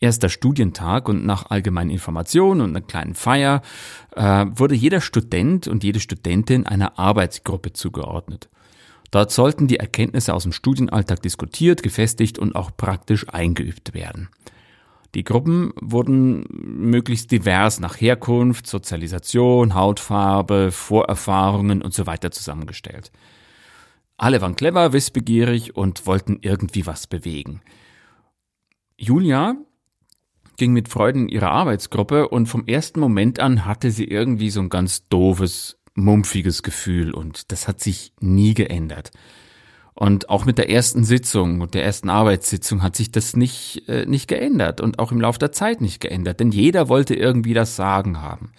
erster 0.03 0.27
Studientag 0.27 1.07
und 1.07 1.25
nach 1.25 1.49
allgemeinen 1.49 1.89
Informationen 1.89 2.61
und 2.61 2.69
einer 2.71 2.85
kleinen 2.85 3.15
Feier 3.15 3.61
äh, 4.15 4.45
wurde 4.49 4.75
jeder 4.75 4.99
Student 4.99 5.67
und 5.67 5.83
jede 5.83 6.01
Studentin 6.01 6.67
einer 6.67 6.99
Arbeitsgruppe 6.99 7.71
zugeordnet. 7.71 8.49
Dort 9.11 9.31
sollten 9.31 9.67
die 9.67 9.77
Erkenntnisse 9.77 10.33
aus 10.33 10.43
dem 10.43 10.51
Studienalltag 10.51 11.21
diskutiert, 11.21 11.83
gefestigt 11.83 12.37
und 12.37 12.55
auch 12.55 12.75
praktisch 12.75 13.29
eingeübt 13.29 13.93
werden. 13.93 14.27
Die 15.15 15.23
Gruppen 15.23 15.71
wurden 15.79 16.45
möglichst 16.49 17.31
divers 17.31 17.79
nach 17.79 18.01
Herkunft, 18.01 18.67
Sozialisation, 18.67 19.75
Hautfarbe, 19.75 20.71
Vorerfahrungen 20.71 21.81
und 21.81 21.93
so 21.93 22.07
weiter 22.07 22.31
zusammengestellt. 22.31 23.11
Alle 24.17 24.41
waren 24.41 24.55
clever, 24.55 24.91
wissbegierig 24.91 25.77
und 25.77 26.05
wollten 26.07 26.39
irgendwie 26.41 26.85
was 26.85 27.07
bewegen. 27.07 27.61
Julia 28.97 29.55
ging 30.57 30.73
mit 30.73 30.89
Freuden 30.89 31.23
in 31.23 31.29
ihre 31.29 31.49
Arbeitsgruppe 31.49 32.29
und 32.29 32.47
vom 32.47 32.65
ersten 32.65 32.99
Moment 32.99 33.39
an 33.39 33.65
hatte 33.65 33.91
sie 33.91 34.05
irgendwie 34.05 34.49
so 34.49 34.61
ein 34.61 34.69
ganz 34.69 35.07
doofes, 35.07 35.77
mumpfiges 35.95 36.63
Gefühl 36.63 37.13
und 37.13 37.51
das 37.51 37.67
hat 37.67 37.79
sich 37.81 38.13
nie 38.19 38.53
geändert. 38.53 39.11
Und 39.95 40.29
auch 40.29 40.45
mit 40.45 40.57
der 40.57 40.69
ersten 40.71 41.03
Sitzung 41.03 41.61
und 41.61 41.75
der 41.75 41.85
ersten 41.85 42.09
Arbeitssitzung 42.09 42.81
hat 42.81 42.95
sich 42.95 43.11
das 43.11 43.35
nicht, 43.35 43.87
äh, 43.87 44.05
nicht 44.07 44.27
geändert 44.27 44.81
und 44.81 44.97
auch 44.97 45.11
im 45.11 45.21
Laufe 45.21 45.37
der 45.37 45.51
Zeit 45.51 45.81
nicht 45.81 46.01
geändert, 46.01 46.39
denn 46.39 46.51
jeder 46.51 46.89
wollte 46.89 47.13
irgendwie 47.13 47.53
das 47.53 47.75
Sagen 47.75 48.21
haben. 48.21 48.51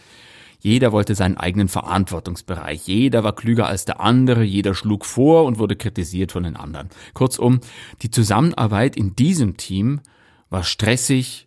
Jeder 0.60 0.92
wollte 0.92 1.14
seinen 1.14 1.36
eigenen 1.36 1.68
Verantwortungsbereich, 1.68 2.86
jeder 2.86 3.22
war 3.22 3.34
klüger 3.34 3.66
als 3.66 3.84
der 3.84 4.00
andere, 4.00 4.44
jeder 4.44 4.74
schlug 4.74 5.04
vor 5.04 5.44
und 5.44 5.58
wurde 5.58 5.76
kritisiert 5.76 6.32
von 6.32 6.44
den 6.44 6.56
anderen. 6.56 6.88
Kurzum, 7.12 7.60
die 8.00 8.10
Zusammenarbeit 8.10 8.96
in 8.96 9.14
diesem 9.14 9.58
Team 9.58 10.00
war 10.48 10.62
stressig, 10.62 11.43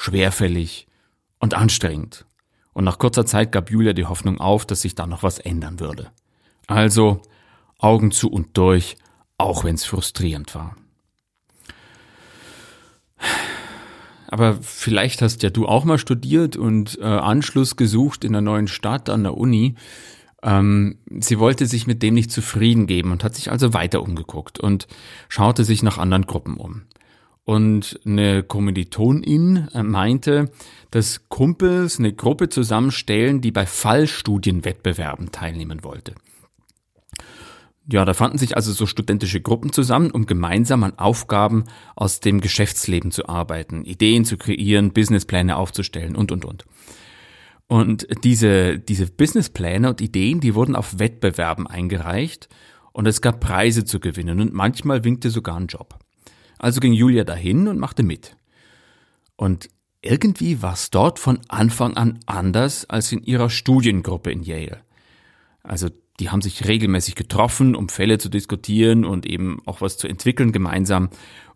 schwerfällig 0.00 0.86
und 1.38 1.54
anstrengend. 1.54 2.24
Und 2.72 2.84
nach 2.84 2.98
kurzer 2.98 3.26
Zeit 3.26 3.52
gab 3.52 3.70
Julia 3.70 3.92
die 3.92 4.06
Hoffnung 4.06 4.40
auf, 4.40 4.64
dass 4.64 4.80
sich 4.82 4.94
da 4.94 5.06
noch 5.06 5.22
was 5.22 5.38
ändern 5.38 5.78
würde. 5.78 6.10
Also 6.66 7.20
Augen 7.78 8.10
zu 8.10 8.30
und 8.30 8.56
durch, 8.56 8.96
auch 9.36 9.64
wenn 9.64 9.74
es 9.74 9.84
frustrierend 9.84 10.54
war. 10.54 10.76
Aber 14.28 14.58
vielleicht 14.62 15.22
hast 15.22 15.42
ja 15.42 15.50
du 15.50 15.66
auch 15.66 15.84
mal 15.84 15.98
studiert 15.98 16.56
und 16.56 16.98
äh, 17.00 17.04
Anschluss 17.04 17.76
gesucht 17.76 18.24
in 18.24 18.32
der 18.32 18.42
neuen 18.42 18.68
Stadt 18.68 19.10
an 19.10 19.24
der 19.24 19.36
Uni. 19.36 19.74
Ähm, 20.42 20.98
sie 21.18 21.38
wollte 21.38 21.66
sich 21.66 21.86
mit 21.86 22.02
dem 22.02 22.14
nicht 22.14 22.30
zufrieden 22.30 22.86
geben 22.86 23.12
und 23.12 23.24
hat 23.24 23.34
sich 23.34 23.50
also 23.50 23.74
weiter 23.74 24.02
umgeguckt 24.02 24.60
und 24.60 24.86
schaute 25.28 25.64
sich 25.64 25.82
nach 25.82 25.98
anderen 25.98 26.26
Gruppen 26.26 26.56
um. 26.56 26.82
Und 27.50 27.98
eine 28.06 28.44
Kommilitonin 28.44 29.66
äh, 29.74 29.82
meinte, 29.82 30.52
dass 30.92 31.28
Kumpels 31.28 31.98
eine 31.98 32.12
Gruppe 32.12 32.48
zusammenstellen, 32.48 33.40
die 33.40 33.50
bei 33.50 33.66
Fallstudienwettbewerben 33.66 35.32
teilnehmen 35.32 35.82
wollte. 35.82 36.14
ja, 37.90 38.04
da 38.04 38.14
fanden 38.14 38.38
sich 38.38 38.54
also 38.54 38.70
so 38.70 38.86
studentische 38.86 39.40
Gruppen 39.40 39.72
zusammen, 39.72 40.12
um 40.12 40.26
gemeinsam 40.26 40.84
an 40.84 40.96
Aufgaben 40.96 41.64
aus 41.96 42.20
dem 42.20 42.40
Geschäftsleben 42.40 43.10
zu 43.10 43.28
arbeiten, 43.28 43.84
Ideen 43.84 44.24
zu 44.24 44.36
kreieren, 44.36 44.92
Businesspläne 44.92 45.56
aufzustellen 45.56 46.14
und, 46.14 46.30
und, 46.30 46.44
und. 46.44 46.66
Und 47.66 48.06
diese, 48.22 48.78
diese 48.78 49.10
Businesspläne 49.10 49.88
und 49.88 50.00
Ideen, 50.00 50.38
die 50.38 50.54
wurden 50.54 50.76
auf 50.76 51.00
Wettbewerben 51.00 51.66
eingereicht 51.66 52.48
und 52.92 53.06
es 53.08 53.20
gab 53.20 53.40
Preise 53.40 53.84
zu 53.84 53.98
gewinnen 53.98 54.40
und 54.40 54.52
manchmal 54.52 55.02
winkte 55.02 55.30
sogar 55.30 55.56
ein 55.56 55.66
Job. 55.66 55.98
Also 56.60 56.80
ging 56.80 56.92
Julia 56.92 57.24
dahin 57.24 57.68
und 57.68 57.78
machte 57.78 58.02
mit. 58.02 58.36
Und 59.36 59.70
irgendwie 60.02 60.60
war 60.60 60.74
es 60.74 60.90
dort 60.90 61.18
von 61.18 61.40
Anfang 61.48 61.96
an 61.96 62.20
anders 62.26 62.88
als 62.88 63.10
in 63.12 63.22
ihrer 63.22 63.48
Studiengruppe 63.48 64.30
in 64.30 64.42
Yale. 64.42 64.82
Also 65.62 65.88
die 66.20 66.28
haben 66.28 66.42
sich 66.42 66.68
regelmäßig 66.68 67.14
getroffen, 67.14 67.74
um 67.74 67.88
Fälle 67.88 68.18
zu 68.18 68.28
diskutieren 68.28 69.06
und 69.06 69.24
eben 69.24 69.62
auch 69.64 69.80
was 69.80 69.96
zu 69.96 70.06
entwickeln 70.06 70.52
gemeinsam. 70.52 71.08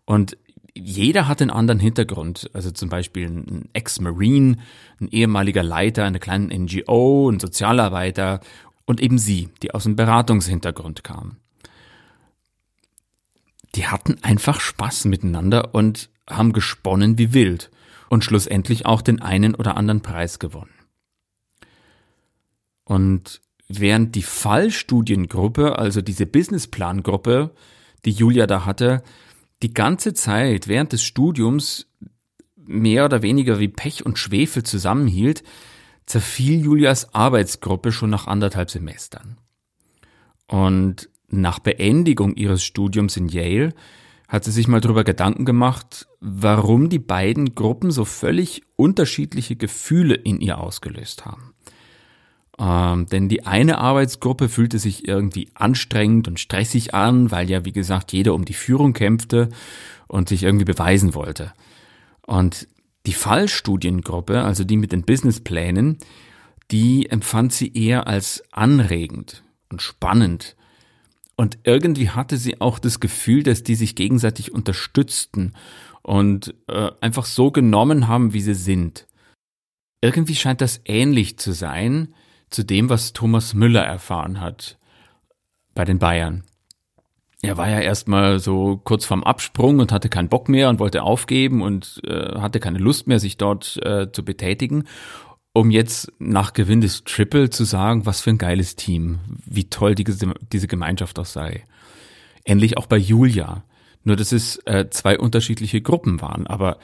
Und 0.05 0.37
jeder 0.73 1.27
hat 1.27 1.39
einen 1.39 1.51
anderen 1.51 1.79
Hintergrund. 1.79 2.49
Also 2.53 2.71
zum 2.71 2.89
Beispiel 2.89 3.27
ein 3.27 3.69
Ex-Marine, 3.73 4.57
ein 4.99 5.07
ehemaliger 5.09 5.61
Leiter 5.61 6.03
einer 6.03 6.19
kleinen 6.19 6.47
NGO, 6.47 7.29
ein 7.29 7.39
Sozialarbeiter 7.39 8.39
und 8.85 9.01
eben 9.01 9.19
sie, 9.19 9.49
die 9.61 9.71
aus 9.71 9.83
dem 9.83 9.95
Beratungshintergrund 9.95 11.03
kamen. 11.03 11.37
Die 13.75 13.87
hatten 13.87 14.17
einfach 14.23 14.59
Spaß 14.59 15.05
miteinander 15.05 15.73
und 15.75 16.09
haben 16.29 16.53
gesponnen 16.53 17.17
wie 17.17 17.33
wild 17.33 17.69
und 18.09 18.23
schlussendlich 18.23 18.85
auch 18.85 19.01
den 19.01 19.21
einen 19.21 19.53
oder 19.55 19.77
anderen 19.77 20.01
Preis 20.01 20.39
gewonnen. 20.39 20.73
Und 22.85 23.41
während 23.67 24.15
die 24.15 24.23
Fallstudiengruppe, 24.23 25.77
also 25.77 26.01
diese 26.01 26.25
Businessplangruppe, 26.25 27.51
die 28.05 28.11
Julia 28.11 28.47
da 28.47 28.65
hatte, 28.65 29.03
die 29.61 29.73
ganze 29.73 30.13
Zeit 30.13 30.67
während 30.67 30.93
des 30.93 31.03
Studiums 31.03 31.87
mehr 32.55 33.05
oder 33.05 33.21
weniger 33.21 33.59
wie 33.59 33.67
Pech 33.67 34.05
und 34.05 34.19
Schwefel 34.19 34.63
zusammenhielt, 34.63 35.43
zerfiel 36.05 36.61
Julias 36.61 37.13
Arbeitsgruppe 37.13 37.91
schon 37.91 38.09
nach 38.11 38.27
anderthalb 38.27 38.69
Semestern. 38.69 39.37
Und 40.47 41.09
nach 41.41 41.59
Beendigung 41.59 42.35
ihres 42.35 42.63
Studiums 42.63 43.17
in 43.17 43.27
Yale 43.27 43.73
hat 44.27 44.43
sie 44.43 44.51
sich 44.51 44.67
mal 44.67 44.81
darüber 44.81 45.03
Gedanken 45.03 45.45
gemacht, 45.45 46.07
warum 46.19 46.89
die 46.89 46.99
beiden 46.99 47.55
Gruppen 47.55 47.91
so 47.91 48.05
völlig 48.05 48.63
unterschiedliche 48.75 49.55
Gefühle 49.55 50.15
in 50.15 50.41
ihr 50.41 50.59
ausgelöst 50.59 51.25
haben. 51.25 51.53
Ähm, 52.57 53.05
denn 53.07 53.29
die 53.29 53.45
eine 53.45 53.77
Arbeitsgruppe 53.77 54.49
fühlte 54.49 54.79
sich 54.79 55.07
irgendwie 55.07 55.49
anstrengend 55.53 56.27
und 56.27 56.39
stressig 56.39 56.93
an, 56.93 57.29
weil 57.31 57.49
ja, 57.49 57.65
wie 57.65 57.73
gesagt, 57.73 58.13
jeder 58.13 58.33
um 58.33 58.45
die 58.45 58.53
Führung 58.53 58.93
kämpfte 58.93 59.49
und 60.07 60.29
sich 60.29 60.43
irgendwie 60.43 60.65
beweisen 60.65 61.13
wollte. 61.13 61.53
Und 62.25 62.67
die 63.05 63.13
Fallstudiengruppe, 63.13 64.41
also 64.41 64.63
die 64.63 64.77
mit 64.77 64.91
den 64.91 65.03
Businessplänen, 65.03 65.97
die 66.71 67.09
empfand 67.09 67.53
sie 67.53 67.73
eher 67.73 68.07
als 68.07 68.43
anregend 68.51 69.43
und 69.69 69.81
spannend. 69.81 70.55
Und 71.35 71.59
irgendwie 71.63 72.09
hatte 72.09 72.37
sie 72.37 72.61
auch 72.61 72.79
das 72.79 72.99
Gefühl, 72.99 73.43
dass 73.43 73.63
die 73.63 73.75
sich 73.75 73.95
gegenseitig 73.95 74.53
unterstützten 74.53 75.53
und 76.01 76.53
äh, 76.67 76.91
einfach 77.01 77.25
so 77.25 77.51
genommen 77.51 78.07
haben, 78.07 78.33
wie 78.33 78.41
sie 78.41 78.53
sind. 78.53 79.05
Irgendwie 80.01 80.35
scheint 80.35 80.61
das 80.61 80.81
ähnlich 80.85 81.37
zu 81.37 81.51
sein, 81.51 82.13
zu 82.49 82.63
dem, 82.63 82.89
was 82.89 83.13
Thomas 83.13 83.53
Müller 83.53 83.83
erfahren 83.83 84.39
hat 84.39 84.77
bei 85.73 85.83
den 85.83 85.99
Bayern. 85.99 86.43
Er 87.41 87.57
war 87.57 87.69
ja 87.69 87.79
erstmal 87.79 88.39
so 88.39 88.77
kurz 88.77 89.05
vorm 89.05 89.23
Absprung 89.23 89.79
und 89.79 89.91
hatte 89.91 90.09
keinen 90.09 90.29
Bock 90.29 90.49
mehr 90.49 90.69
und 90.69 90.79
wollte 90.79 91.03
aufgeben 91.03 91.61
und 91.61 92.01
äh, 92.07 92.39
hatte 92.39 92.59
keine 92.59 92.79
Lust 92.79 93.07
mehr, 93.07 93.19
sich 93.19 93.37
dort 93.37 93.77
äh, 93.83 94.11
zu 94.11 94.23
betätigen, 94.23 94.85
um 95.55 95.71
jetzt 95.71 96.11
nach 96.19 96.53
Gewinn 96.53 96.81
des 96.81 97.03
Triple 97.03 97.49
zu 97.49 97.63
sagen, 97.63 98.05
was 98.05 98.21
für 98.21 98.29
ein 98.29 98.37
geiles 98.37 98.75
Team, 98.75 99.19
wie 99.45 99.69
toll 99.69 99.95
die, 99.95 100.05
diese 100.51 100.67
Gemeinschaft 100.67 101.17
auch 101.17 101.25
sei. 101.25 101.63
Ähnlich 102.45 102.77
auch 102.77 102.85
bei 102.85 102.97
Julia. 102.97 103.63
Nur 104.03 104.15
dass 104.15 104.31
es 104.31 104.57
äh, 104.65 104.89
zwei 104.91 105.17
unterschiedliche 105.17 105.81
Gruppen 105.81 106.21
waren, 106.21 106.45
aber 106.45 106.77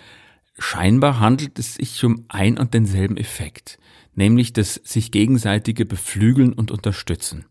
scheinbar 0.58 1.20
handelt 1.20 1.60
es 1.60 1.76
sich 1.76 2.04
um 2.04 2.26
ein 2.30 2.58
und 2.58 2.74
denselben 2.74 3.16
Effekt 3.16 3.78
nämlich 4.16 4.54
das 4.54 4.76
sich 4.76 5.12
gegenseitige 5.12 5.86
Beflügeln 5.86 6.54
und 6.54 6.72
Unterstützen. 6.72 7.46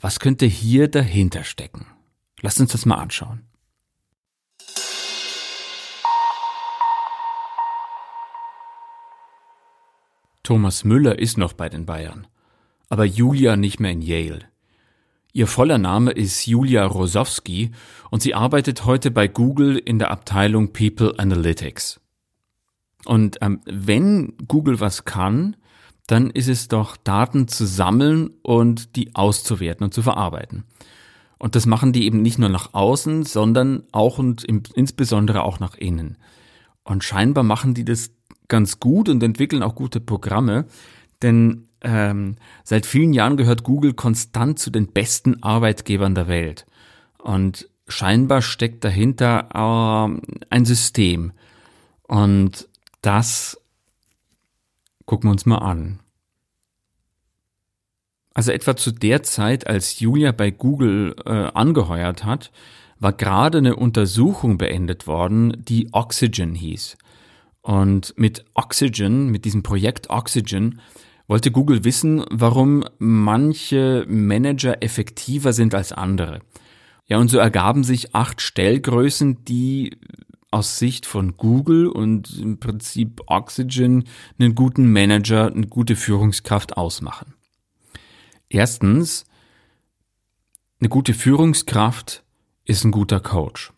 Was 0.00 0.20
könnte 0.20 0.46
hier 0.46 0.88
dahinter 0.88 1.44
stecken? 1.44 1.86
Lasst 2.42 2.60
uns 2.60 2.72
das 2.72 2.86
mal 2.86 2.96
anschauen. 2.96 3.42
Thomas 10.46 10.84
Müller 10.84 11.18
ist 11.18 11.38
noch 11.38 11.54
bei 11.54 11.68
den 11.68 11.86
Bayern, 11.86 12.28
aber 12.88 13.04
Julia 13.04 13.56
nicht 13.56 13.80
mehr 13.80 13.90
in 13.90 14.00
Yale. 14.00 14.42
Ihr 15.32 15.48
voller 15.48 15.76
Name 15.76 16.12
ist 16.12 16.46
Julia 16.46 16.86
Rosowski 16.86 17.72
und 18.12 18.22
sie 18.22 18.32
arbeitet 18.32 18.84
heute 18.84 19.10
bei 19.10 19.26
Google 19.26 19.76
in 19.76 19.98
der 19.98 20.12
Abteilung 20.12 20.72
People 20.72 21.18
Analytics. 21.18 22.00
Und 23.06 23.38
ähm, 23.40 23.60
wenn 23.64 24.34
Google 24.46 24.78
was 24.78 25.04
kann, 25.04 25.56
dann 26.06 26.30
ist 26.30 26.46
es 26.46 26.68
doch 26.68 26.96
Daten 26.96 27.48
zu 27.48 27.66
sammeln 27.66 28.30
und 28.42 28.94
die 28.94 29.16
auszuwerten 29.16 29.82
und 29.82 29.94
zu 29.94 30.02
verarbeiten. 30.02 30.62
Und 31.38 31.56
das 31.56 31.66
machen 31.66 31.92
die 31.92 32.04
eben 32.04 32.22
nicht 32.22 32.38
nur 32.38 32.50
nach 32.50 32.72
außen, 32.72 33.24
sondern 33.24 33.82
auch 33.90 34.18
und 34.18 34.44
insbesondere 34.44 35.42
auch 35.42 35.58
nach 35.58 35.74
innen. 35.74 36.18
Und 36.84 37.02
scheinbar 37.02 37.42
machen 37.42 37.74
die 37.74 37.84
das 37.84 38.12
ganz 38.48 38.80
gut 38.80 39.08
und 39.08 39.22
entwickeln 39.22 39.62
auch 39.62 39.74
gute 39.74 40.00
Programme, 40.00 40.66
denn 41.22 41.68
ähm, 41.82 42.36
seit 42.64 42.86
vielen 42.86 43.12
Jahren 43.12 43.36
gehört 43.36 43.62
Google 43.62 43.94
konstant 43.94 44.58
zu 44.58 44.70
den 44.70 44.88
besten 44.88 45.42
Arbeitgebern 45.42 46.14
der 46.14 46.28
Welt. 46.28 46.66
Und 47.18 47.68
scheinbar 47.88 48.42
steckt 48.42 48.84
dahinter 48.84 49.48
äh, 49.52 50.44
ein 50.50 50.64
System. 50.64 51.32
Und 52.02 52.68
das 53.02 53.58
Gucken 55.06 55.28
wir 55.28 55.32
uns 55.32 55.46
mal 55.46 55.58
an. 55.58 56.00
Also 58.34 58.52
etwa 58.52 58.76
zu 58.76 58.90
der 58.90 59.22
Zeit, 59.22 59.66
als 59.66 60.00
Julia 60.00 60.32
bei 60.32 60.50
Google 60.50 61.14
äh, 61.24 61.30
angeheuert 61.30 62.24
hat, 62.24 62.50
war 62.98 63.12
gerade 63.12 63.58
eine 63.58 63.76
Untersuchung 63.76 64.58
beendet 64.58 65.06
worden, 65.06 65.64
die 65.64 65.88
Oxygen 65.92 66.54
hieß. 66.54 66.98
Und 67.66 68.14
mit 68.16 68.44
Oxygen, 68.54 69.32
mit 69.32 69.44
diesem 69.44 69.64
Projekt 69.64 70.08
Oxygen, 70.08 70.80
wollte 71.26 71.50
Google 71.50 71.82
wissen, 71.82 72.24
warum 72.30 72.84
manche 73.00 74.06
Manager 74.08 74.84
effektiver 74.84 75.52
sind 75.52 75.74
als 75.74 75.90
andere. 75.90 76.42
Ja, 77.06 77.18
und 77.18 77.26
so 77.26 77.38
ergaben 77.38 77.82
sich 77.82 78.14
acht 78.14 78.40
Stellgrößen, 78.40 79.44
die 79.44 79.98
aus 80.52 80.78
Sicht 80.78 81.06
von 81.06 81.36
Google 81.36 81.88
und 81.88 82.38
im 82.38 82.60
Prinzip 82.60 83.22
Oxygen 83.26 84.04
einen 84.38 84.54
guten 84.54 84.92
Manager, 84.92 85.52
eine 85.52 85.66
gute 85.66 85.96
Führungskraft 85.96 86.76
ausmachen. 86.76 87.34
Erstens, 88.48 89.24
eine 90.78 90.88
gute 90.88 91.14
Führungskraft 91.14 92.22
ist 92.64 92.84
ein 92.84 92.92
guter 92.92 93.18
Coach. 93.18 93.72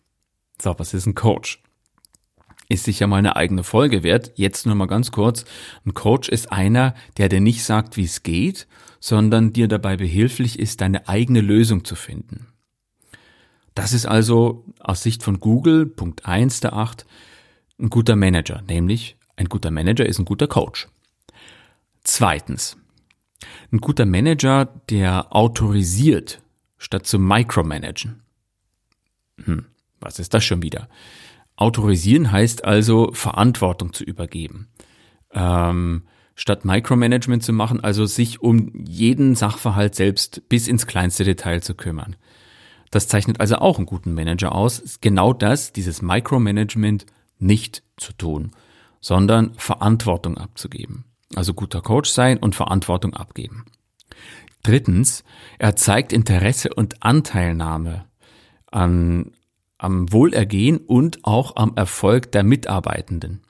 So, 0.61 0.77
was 0.77 0.93
ist 0.93 1.07
ein 1.07 1.15
Coach? 1.15 1.59
Ist 2.69 2.85
sicher 2.85 3.07
mal 3.07 3.17
eine 3.17 3.35
eigene 3.35 3.63
Folge 3.63 4.03
wert. 4.03 4.31
Jetzt 4.35 4.67
nur 4.67 4.75
mal 4.75 4.85
ganz 4.85 5.11
kurz. 5.11 5.43
Ein 5.85 5.95
Coach 5.95 6.29
ist 6.29 6.51
einer, 6.51 6.93
der 7.17 7.27
dir 7.27 7.41
nicht 7.41 7.63
sagt, 7.63 7.97
wie 7.97 8.03
es 8.03 8.21
geht, 8.21 8.67
sondern 8.99 9.53
dir 9.53 9.67
dabei 9.67 9.97
behilflich 9.97 10.59
ist, 10.59 10.81
deine 10.81 11.07
eigene 11.07 11.41
Lösung 11.41 11.83
zu 11.83 11.95
finden. 11.95 12.47
Das 13.73 13.93
ist 13.93 14.05
also 14.05 14.65
aus 14.79 15.01
Sicht 15.01 15.23
von 15.23 15.39
Google, 15.39 15.87
Punkt 15.87 16.25
eins 16.25 16.59
der 16.59 16.73
acht, 16.73 17.05
ein 17.79 17.89
guter 17.89 18.15
Manager, 18.15 18.61
nämlich 18.67 19.17
ein 19.35 19.47
guter 19.47 19.71
Manager 19.71 20.05
ist 20.05 20.19
ein 20.19 20.25
guter 20.25 20.47
Coach. 20.47 20.89
Zweitens, 22.03 22.77
ein 23.71 23.79
guter 23.79 24.05
Manager, 24.05 24.65
der 24.89 25.33
autorisiert, 25.33 26.41
statt 26.77 27.07
zu 27.07 27.19
micromanagen. 27.19 28.21
Hm, 29.43 29.65
was 30.01 30.19
ist 30.19 30.33
das 30.33 30.43
schon 30.43 30.61
wieder? 30.61 30.89
Autorisieren 31.59 32.31
heißt 32.31 32.63
also 32.63 33.11
Verantwortung 33.11 33.91
zu 33.91 34.05
übergeben. 34.05 34.69
Ähm, 35.33 36.03
statt 36.33 36.63
Micromanagement 36.63 37.43
zu 37.43 37.51
machen, 37.51 37.83
also 37.83 38.05
sich 38.05 38.41
um 38.41 38.71
jeden 38.73 39.35
Sachverhalt 39.35 39.93
selbst 39.93 40.47
bis 40.47 40.69
ins 40.69 40.87
kleinste 40.87 41.25
Detail 41.25 41.61
zu 41.61 41.75
kümmern. 41.75 42.15
Das 42.91 43.09
zeichnet 43.09 43.41
also 43.41 43.57
auch 43.57 43.75
einen 43.75 43.85
guten 43.85 44.13
Manager 44.13 44.55
aus, 44.55 44.99
genau 45.01 45.33
das, 45.33 45.73
dieses 45.73 46.01
Micromanagement 46.01 47.05
nicht 47.39 47.83
zu 47.97 48.13
tun, 48.13 48.51
sondern 49.01 49.53
Verantwortung 49.55 50.37
abzugeben. 50.37 51.03
Also 51.35 51.53
guter 51.53 51.81
Coach 51.81 52.09
sein 52.09 52.37
und 52.37 52.55
Verantwortung 52.55 53.13
abgeben. 53.13 53.65
Drittens, 54.63 55.25
er 55.57 55.75
zeigt 55.75 56.13
Interesse 56.13 56.73
und 56.73 57.03
Anteilnahme 57.03 58.05
an, 58.71 59.33
am 59.79 60.11
Wohlergehen 60.11 60.77
und 60.77 61.25
auch 61.25 61.55
am 61.55 61.75
Erfolg 61.75 62.31
der 62.31 62.43
Mitarbeitenden. 62.43 63.41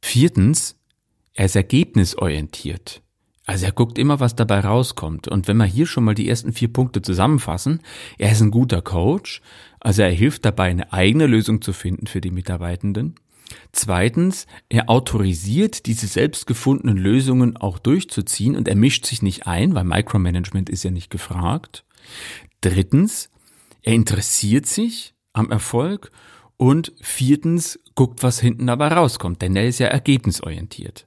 Viertens, 0.00 0.76
er 1.34 1.46
ist 1.46 1.56
ergebnisorientiert. 1.56 3.02
Also 3.46 3.66
er 3.66 3.72
guckt 3.72 3.98
immer, 3.98 4.20
was 4.20 4.36
dabei 4.36 4.60
rauskommt. 4.60 5.28
Und 5.28 5.48
wenn 5.48 5.58
wir 5.58 5.66
hier 5.66 5.86
schon 5.86 6.04
mal 6.04 6.14
die 6.14 6.28
ersten 6.28 6.52
vier 6.52 6.72
Punkte 6.72 7.02
zusammenfassen, 7.02 7.80
er 8.16 8.32
ist 8.32 8.40
ein 8.40 8.50
guter 8.50 8.80
Coach, 8.80 9.42
also 9.80 10.02
er 10.02 10.10
hilft 10.10 10.44
dabei, 10.46 10.70
eine 10.70 10.92
eigene 10.92 11.26
Lösung 11.26 11.60
zu 11.60 11.72
finden 11.74 12.06
für 12.06 12.22
die 12.22 12.30
Mitarbeitenden. 12.30 13.16
Zweitens, 13.72 14.46
er 14.70 14.88
autorisiert 14.88 15.86
diese 15.86 16.06
selbst 16.06 16.46
gefundenen 16.46 16.96
Lösungen 16.96 17.56
auch 17.56 17.78
durchzuziehen 17.78 18.56
und 18.56 18.68
er 18.68 18.76
mischt 18.76 19.04
sich 19.04 19.20
nicht 19.20 19.46
ein, 19.46 19.74
weil 19.74 19.84
Micromanagement 19.84 20.70
ist 20.70 20.84
ja 20.84 20.90
nicht 20.90 21.10
gefragt. 21.10 21.84
Drittens, 22.64 23.28
er 23.82 23.92
interessiert 23.92 24.64
sich 24.64 25.14
am 25.34 25.50
Erfolg 25.50 26.10
und 26.56 26.94
viertens, 27.02 27.78
guckt, 27.94 28.22
was 28.22 28.40
hinten 28.40 28.68
dabei 28.68 28.88
rauskommt, 28.88 29.42
denn 29.42 29.54
er 29.54 29.68
ist 29.68 29.80
ja 29.80 29.88
ergebnisorientiert. 29.88 31.06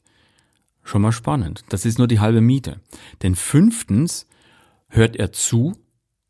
Schon 0.84 1.02
mal 1.02 1.12
spannend. 1.12 1.66
Das 1.70 1.84
ist 1.84 1.98
nur 1.98 2.08
die 2.08 2.20
halbe 2.20 2.42
Miete. 2.42 2.80
Denn 3.24 3.36
fünftens 3.36 4.28
hört 4.88 5.16
er 5.16 5.32
zu 5.32 5.76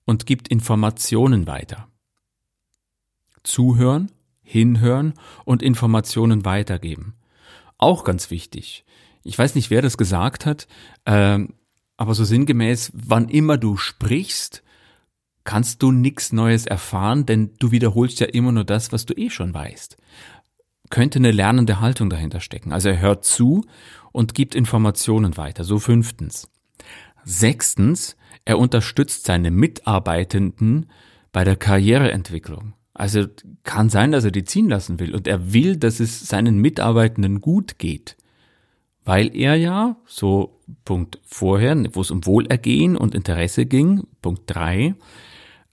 und 0.06 0.26
gibt 0.26 0.48
Informationen 0.48 1.46
weiter. 1.46 1.90
Zuhören, 3.44 4.10
hinhören 4.44 5.14
und 5.44 5.62
Informationen 5.62 6.46
weitergeben. 6.46 7.16
Auch 7.78 8.06
ganz 8.06 8.32
wichtig. 8.32 8.86
Ich 9.24 9.38
weiß 9.38 9.56
nicht, 9.56 9.72
wer 9.72 9.82
das 9.82 9.98
gesagt 9.98 10.46
hat, 10.46 10.70
äh, 11.04 11.40
aber 11.98 12.14
so 12.16 12.24
sinngemäß, 12.24 12.94
wann 12.94 13.28
immer 13.28 13.58
du 13.58 13.76
sprichst, 13.76 14.64
kannst 15.48 15.82
du 15.82 15.94
nichts 15.94 16.34
Neues 16.34 16.66
erfahren, 16.66 17.26
denn 17.26 17.52
du 17.58 17.72
wiederholst 17.72 18.20
ja 18.20 18.28
immer 18.28 18.52
nur 18.52 18.66
das, 18.66 18.92
was 18.92 19.06
du 19.06 19.14
eh 19.14 19.30
schon 19.30 19.54
weißt. 19.54 19.96
Könnte 20.90 21.20
eine 21.20 21.32
lernende 21.32 21.80
Haltung 21.80 22.10
dahinter 22.10 22.42
stecken. 22.42 22.74
Also 22.74 22.90
er 22.90 23.00
hört 23.00 23.24
zu 23.24 23.66
und 24.12 24.34
gibt 24.34 24.56
Informationen 24.56 25.38
weiter. 25.38 25.64
So 25.64 25.80
fünftens. 25.80 26.50
Sechstens, 27.24 28.18
er 28.44 28.60
unterstützt 28.60 29.26
seine 29.26 29.50
Mitarbeitenden 29.50 30.88
bei 31.32 31.46
der 31.46 31.56
Karriereentwicklung. 31.56 32.74
Also 32.94 33.28
kann 33.64 33.90
sein, 33.90 34.12
dass 34.12 34.26
er 34.26 34.32
die 34.32 34.44
ziehen 34.44 34.68
lassen 34.68 35.00
will 35.00 35.16
und 35.16 35.30
er 35.30 35.54
will, 35.54 35.78
dass 35.78 36.02
es 36.02 36.28
seinen 36.28 36.58
Mitarbeitenden 36.58 37.40
gut 37.40 37.80
geht. 37.80 38.18
Weil 39.06 39.34
er 39.34 39.56
ja, 39.56 39.96
so 40.06 40.60
Punkt 40.84 41.22
vorher, 41.24 41.78
wo 41.94 42.02
es 42.02 42.12
um 42.12 42.26
Wohlergehen 42.26 42.98
und 42.98 43.16
Interesse 43.16 43.66
ging, 43.66 44.04
Punkt 44.22 44.44
drei, 44.48 44.94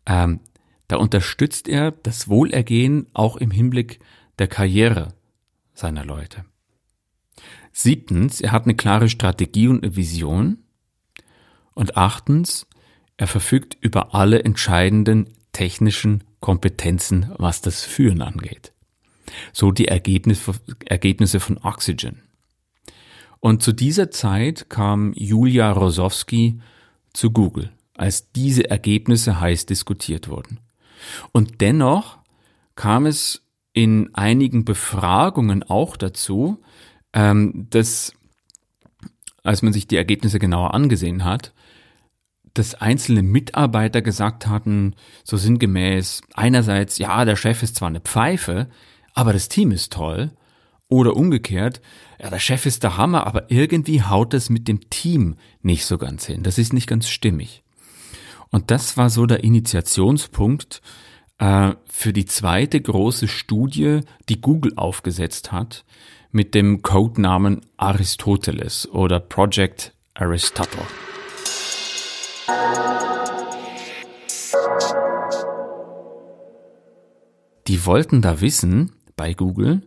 ähm, 0.06 0.40
da 0.88 0.96
unterstützt 0.96 1.68
er 1.68 1.92
das 1.92 2.28
Wohlergehen 2.28 3.06
auch 3.12 3.36
im 3.36 3.50
Hinblick 3.50 4.00
der 4.38 4.48
Karriere 4.48 5.14
seiner 5.72 6.04
Leute. 6.04 6.44
Siebtens, 7.72 8.40
er 8.40 8.52
hat 8.52 8.64
eine 8.64 8.76
klare 8.76 9.08
Strategie 9.08 9.68
und 9.68 9.82
eine 9.82 9.96
Vision. 9.96 10.58
Und 11.74 11.96
achtens, 11.96 12.66
er 13.16 13.26
verfügt 13.26 13.76
über 13.80 14.14
alle 14.14 14.44
entscheidenden 14.44 15.30
technischen 15.52 16.22
Kompetenzen, 16.40 17.32
was 17.36 17.60
das 17.60 17.82
Führen 17.82 18.22
angeht. 18.22 18.72
So 19.52 19.72
die 19.72 19.88
Ergebnisse, 19.88 20.52
Ergebnisse 20.84 21.40
von 21.40 21.58
Oxygen. 21.58 22.22
Und 23.40 23.62
zu 23.62 23.72
dieser 23.72 24.10
Zeit 24.10 24.70
kam 24.70 25.12
Julia 25.14 25.72
Rosowski 25.72 26.60
zu 27.12 27.30
Google, 27.30 27.70
als 27.96 28.32
diese 28.32 28.68
Ergebnisse 28.70 29.40
heiß 29.40 29.66
diskutiert 29.66 30.28
wurden. 30.28 30.60
Und 31.32 31.60
dennoch 31.60 32.18
kam 32.76 33.06
es 33.06 33.42
in 33.72 34.14
einigen 34.14 34.64
Befragungen 34.64 35.62
auch 35.62 35.96
dazu, 35.96 36.62
ähm, 37.12 37.66
dass, 37.70 38.12
als 39.42 39.62
man 39.62 39.72
sich 39.72 39.86
die 39.86 39.96
Ergebnisse 39.96 40.38
genauer 40.38 40.74
angesehen 40.74 41.24
hat, 41.24 41.52
dass 42.54 42.76
einzelne 42.76 43.22
Mitarbeiter 43.22 44.00
gesagt 44.00 44.46
hatten, 44.46 44.94
so 45.24 45.36
sinngemäß, 45.36 46.22
einerseits, 46.34 46.98
ja, 46.98 47.24
der 47.24 47.36
Chef 47.36 47.62
ist 47.64 47.76
zwar 47.76 47.88
eine 47.88 48.00
Pfeife, 48.00 48.68
aber 49.12 49.32
das 49.32 49.48
Team 49.48 49.72
ist 49.72 49.92
toll. 49.92 50.30
Oder 50.88 51.16
umgekehrt, 51.16 51.80
ja, 52.20 52.30
der 52.30 52.38
Chef 52.38 52.66
ist 52.66 52.84
der 52.84 52.96
Hammer, 52.96 53.26
aber 53.26 53.50
irgendwie 53.50 54.02
haut 54.02 54.34
es 54.34 54.50
mit 54.50 54.68
dem 54.68 54.88
Team 54.90 55.36
nicht 55.62 55.84
so 55.86 55.98
ganz 55.98 56.26
hin. 56.26 56.44
Das 56.44 56.58
ist 56.58 56.72
nicht 56.72 56.86
ganz 56.86 57.08
stimmig. 57.08 57.63
Und 58.50 58.70
das 58.70 58.96
war 58.96 59.10
so 59.10 59.26
der 59.26 59.44
Initiationspunkt 59.44 60.80
äh, 61.38 61.72
für 61.86 62.12
die 62.12 62.26
zweite 62.26 62.80
große 62.80 63.28
Studie, 63.28 64.00
die 64.28 64.40
Google 64.40 64.72
aufgesetzt 64.76 65.52
hat, 65.52 65.84
mit 66.30 66.54
dem 66.54 66.82
Codenamen 66.82 67.60
Aristoteles 67.76 68.88
oder 68.90 69.20
Project 69.20 69.94
Aristotle. 70.14 70.82
Die 77.66 77.86
wollten 77.86 78.20
da 78.20 78.40
wissen 78.40 78.92
bei 79.16 79.32
Google, 79.32 79.82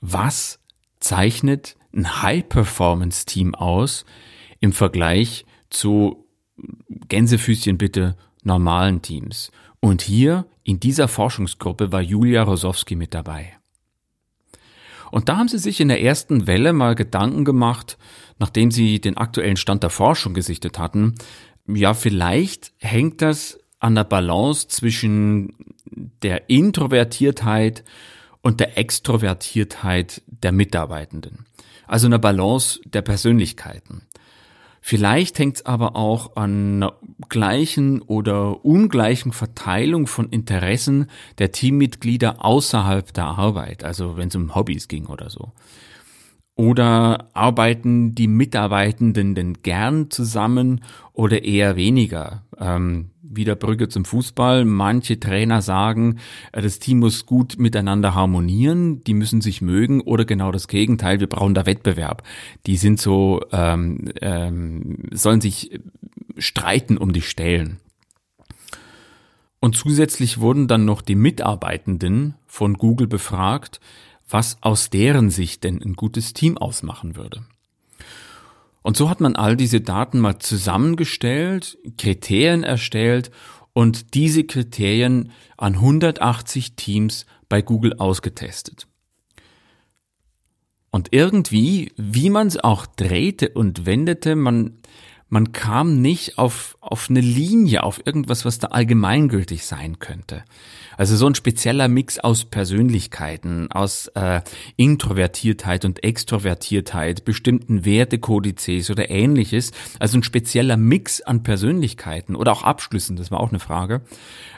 was 0.00 0.60
zeichnet 1.00 1.76
ein 1.94 2.22
High-Performance-Team 2.22 3.54
aus 3.54 4.04
im 4.60 4.72
Vergleich 4.72 5.46
zu 5.70 6.23
Gänsefüßchen 7.08 7.78
bitte 7.78 8.16
normalen 8.42 9.02
Teams. 9.02 9.50
Und 9.80 10.02
hier 10.02 10.46
in 10.62 10.80
dieser 10.80 11.08
Forschungsgruppe 11.08 11.92
war 11.92 12.00
Julia 12.00 12.42
Rosowski 12.42 12.96
mit 12.96 13.14
dabei. 13.14 13.58
Und 15.10 15.28
da 15.28 15.36
haben 15.36 15.48
sie 15.48 15.58
sich 15.58 15.80
in 15.80 15.88
der 15.88 16.02
ersten 16.02 16.46
Welle 16.46 16.72
mal 16.72 16.94
Gedanken 16.94 17.44
gemacht, 17.44 17.98
nachdem 18.38 18.70
sie 18.70 19.00
den 19.00 19.16
aktuellen 19.16 19.56
Stand 19.56 19.82
der 19.82 19.90
Forschung 19.90 20.34
gesichtet 20.34 20.78
hatten. 20.78 21.14
Ja, 21.68 21.94
vielleicht 21.94 22.72
hängt 22.78 23.22
das 23.22 23.60
an 23.78 23.94
der 23.94 24.04
Balance 24.04 24.68
zwischen 24.68 25.54
der 26.22 26.48
Introvertiertheit 26.50 27.84
und 28.42 28.60
der 28.60 28.76
Extrovertiertheit 28.76 30.22
der 30.26 30.52
Mitarbeitenden. 30.52 31.46
Also 31.86 32.06
eine 32.06 32.18
Balance 32.18 32.80
der 32.84 33.02
Persönlichkeiten. 33.02 34.02
Vielleicht 34.86 35.38
hängt 35.38 35.56
es 35.56 35.64
aber 35.64 35.96
auch 35.96 36.36
an 36.36 36.74
einer 36.74 36.92
gleichen 37.30 38.02
oder 38.02 38.66
ungleichen 38.66 39.32
Verteilung 39.32 40.06
von 40.06 40.28
Interessen 40.28 41.06
der 41.38 41.52
Teammitglieder 41.52 42.44
außerhalb 42.44 43.10
der 43.14 43.24
Arbeit, 43.24 43.82
also 43.82 44.18
wenn 44.18 44.28
es 44.28 44.36
um 44.36 44.54
Hobbys 44.54 44.86
ging 44.86 45.06
oder 45.06 45.30
so. 45.30 45.52
Oder 46.56 47.30
arbeiten 47.34 48.14
die 48.14 48.28
Mitarbeitenden 48.28 49.34
denn 49.34 49.54
gern 49.62 50.10
zusammen 50.10 50.82
oder 51.12 51.42
eher 51.42 51.74
weniger? 51.74 52.44
Ähm, 52.58 53.10
wieder 53.22 53.56
Brücke 53.56 53.88
zum 53.88 54.04
Fußball. 54.04 54.64
Manche 54.64 55.18
Trainer 55.18 55.62
sagen, 55.62 56.18
äh, 56.52 56.62
das 56.62 56.78
Team 56.78 57.00
muss 57.00 57.26
gut 57.26 57.58
miteinander 57.58 58.14
harmonieren, 58.14 59.02
die 59.02 59.14
müssen 59.14 59.40
sich 59.40 59.62
mögen 59.62 60.00
oder 60.00 60.24
genau 60.24 60.52
das 60.52 60.68
Gegenteil, 60.68 61.18
wir 61.18 61.28
brauchen 61.28 61.54
da 61.54 61.66
Wettbewerb. 61.66 62.22
Die 62.66 62.76
sind 62.76 63.00
so, 63.00 63.40
ähm, 63.50 64.12
ähm, 64.20 64.98
sollen 65.10 65.40
sich 65.40 65.80
streiten 66.38 66.96
um 66.96 67.12
die 67.12 67.22
Stellen. 67.22 67.80
Und 69.58 69.76
zusätzlich 69.76 70.40
wurden 70.40 70.68
dann 70.68 70.84
noch 70.84 71.00
die 71.00 71.14
Mitarbeitenden 71.14 72.34
von 72.46 72.74
Google 72.74 73.06
befragt, 73.06 73.80
was 74.28 74.58
aus 74.62 74.90
deren 74.90 75.30
Sicht 75.30 75.64
denn 75.64 75.82
ein 75.82 75.94
gutes 75.94 76.32
Team 76.32 76.58
ausmachen 76.58 77.16
würde. 77.16 77.44
Und 78.82 78.96
so 78.96 79.08
hat 79.08 79.20
man 79.20 79.34
all 79.34 79.56
diese 79.56 79.80
Daten 79.80 80.20
mal 80.20 80.38
zusammengestellt, 80.38 81.78
Kriterien 81.96 82.64
erstellt 82.64 83.30
und 83.72 84.14
diese 84.14 84.44
Kriterien 84.44 85.32
an 85.56 85.74
180 85.74 86.76
Teams 86.76 87.26
bei 87.48 87.62
Google 87.62 87.94
ausgetestet. 87.94 88.86
Und 90.90 91.08
irgendwie, 91.12 91.92
wie 91.96 92.30
man 92.30 92.46
es 92.46 92.56
auch 92.56 92.86
drehte 92.86 93.48
und 93.48 93.84
wendete, 93.84 94.36
man 94.36 94.78
man 95.34 95.50
kam 95.50 96.00
nicht 96.00 96.38
auf, 96.38 96.78
auf 96.80 97.10
eine 97.10 97.20
Linie, 97.20 97.82
auf 97.82 98.00
irgendwas, 98.06 98.44
was 98.44 98.60
da 98.60 98.68
allgemeingültig 98.68 99.66
sein 99.66 99.98
könnte. 99.98 100.44
Also 100.96 101.16
so 101.16 101.26
ein 101.26 101.34
spezieller 101.34 101.88
Mix 101.88 102.20
aus 102.20 102.44
Persönlichkeiten, 102.44 103.68
aus 103.72 104.06
äh, 104.14 104.42
Introvertiertheit 104.76 105.84
und 105.84 106.04
Extrovertiertheit, 106.04 107.24
bestimmten 107.24 107.84
Wertekodizes 107.84 108.90
oder 108.90 109.10
ähnliches. 109.10 109.72
Also 109.98 110.18
ein 110.18 110.22
spezieller 110.22 110.76
Mix 110.76 111.20
an 111.20 111.42
Persönlichkeiten 111.42 112.36
oder 112.36 112.52
auch 112.52 112.62
Abschlüssen, 112.62 113.16
das 113.16 113.32
war 113.32 113.40
auch 113.40 113.50
eine 113.50 113.58
Frage. 113.58 114.02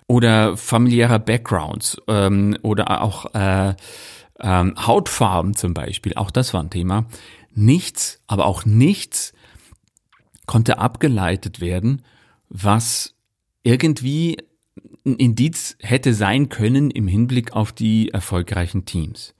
Oder 0.06 0.58
familiärer 0.58 1.20
Backgrounds 1.20 1.96
ähm, 2.06 2.58
oder 2.60 3.00
auch 3.00 3.34
äh, 3.34 3.74
ähm, 4.40 4.74
Hautfarben 4.86 5.56
zum 5.56 5.72
Beispiel, 5.72 6.12
auch 6.16 6.30
das 6.30 6.52
war 6.52 6.62
ein 6.62 6.68
Thema. 6.68 7.06
nichts, 7.54 8.20
aber 8.26 8.44
auch 8.44 8.66
nichts 8.66 9.32
konnte 10.46 10.78
abgeleitet 10.78 11.60
werden, 11.60 12.02
was 12.48 13.14
irgendwie 13.62 14.38
ein 15.04 15.16
Indiz 15.16 15.76
hätte 15.80 16.14
sein 16.14 16.48
können 16.48 16.90
im 16.90 17.08
Hinblick 17.08 17.52
auf 17.52 17.72
die 17.72 18.10
erfolgreichen 18.10 18.84
Teams. 18.84 19.34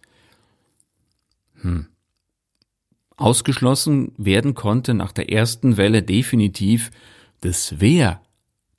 Hm. 1.61 1.87
Ausgeschlossen 3.17 4.13
werden 4.19 4.55
konnte 4.55 4.95
nach 4.95 5.13
der 5.13 5.33
ersten 5.33 5.77
Welle 5.77 6.03
definitiv 6.03 6.91
das 7.41 7.77
Wer. 7.79 8.21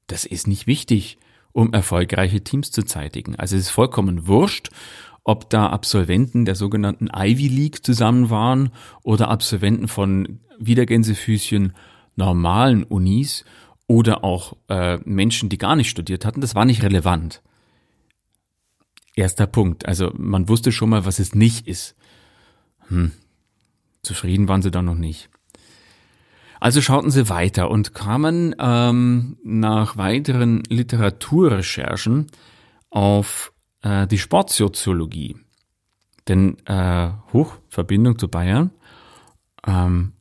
Das 0.05 0.25
ist 0.25 0.47
nicht 0.47 0.67
wichtig, 0.67 1.17
um 1.53 1.73
erfolgreiche 1.73 2.43
Teams 2.43 2.71
zu 2.71 2.83
zeitigen. 2.83 3.35
Also 3.35 3.55
es 3.55 3.63
ist 3.63 3.69
vollkommen 3.71 4.27
wurscht, 4.27 4.69
ob 5.23 5.49
da 5.49 5.67
Absolventen 5.67 6.45
der 6.45 6.55
sogenannten 6.55 7.09
Ivy 7.13 7.47
League 7.47 7.83
zusammen 7.83 8.29
waren 8.29 8.69
oder 9.03 9.29
Absolventen 9.29 9.87
von 9.87 10.39
Wiedergänsefüßchen 10.59 11.73
normalen 12.17 12.83
Unis 12.83 13.45
oder 13.87 14.23
auch 14.23 14.57
äh, 14.67 14.97
Menschen, 15.05 15.47
die 15.49 15.57
gar 15.57 15.75
nicht 15.75 15.89
studiert 15.89 16.25
hatten, 16.25 16.41
das 16.41 16.55
war 16.55 16.65
nicht 16.65 16.83
relevant. 16.83 17.41
Erster 19.15 19.47
Punkt. 19.47 19.87
Also 19.87 20.11
man 20.17 20.49
wusste 20.49 20.71
schon 20.71 20.89
mal, 20.89 21.05
was 21.05 21.19
es 21.19 21.33
nicht 21.33 21.67
ist. 21.67 21.95
Hm. 22.89 23.13
Zufrieden 24.03 24.47
waren 24.47 24.61
sie 24.61 24.71
da 24.71 24.81
noch 24.81 24.95
nicht. 24.95 25.29
Also 26.59 26.81
schauten 26.81 27.11
sie 27.11 27.29
weiter 27.29 27.69
und 27.69 27.93
kamen 27.93 28.55
ähm, 28.59 29.37
nach 29.43 29.97
weiteren 29.97 30.63
Literaturrecherchen 30.69 32.27
auf 32.89 33.53
äh, 33.81 34.07
die 34.07 34.17
Sportsoziologie. 34.17 35.37
Denn 36.27 36.57
äh, 36.65 37.09
hoch 37.31 37.57
Verbindung 37.69 38.17
zu 38.17 38.27
Bayern. 38.27 38.71
Ähm, 39.65 40.13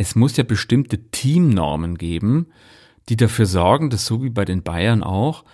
es 0.00 0.16
muss 0.16 0.38
ja 0.38 0.44
bestimmte 0.44 1.10
Teamnormen 1.10 1.98
geben, 1.98 2.46
die 3.10 3.16
dafür 3.16 3.44
sorgen, 3.44 3.90
dass 3.90 4.06
so 4.06 4.22
wie 4.22 4.30
bei 4.30 4.46
den 4.46 4.62
Bayern 4.62 5.02
auch 5.02 5.44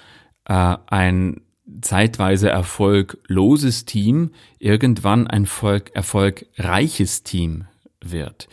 äh, 0.45 0.77
ein 0.87 1.41
zeitweise 1.81 2.49
erfolgloses 2.49 3.87
Team 3.87 4.31
irgendwann 4.61 5.27
ein 5.27 5.47
Volk, 5.47 5.91
erfolgreiches 5.97 7.25
Team 7.25 7.65
wird. 8.01 8.49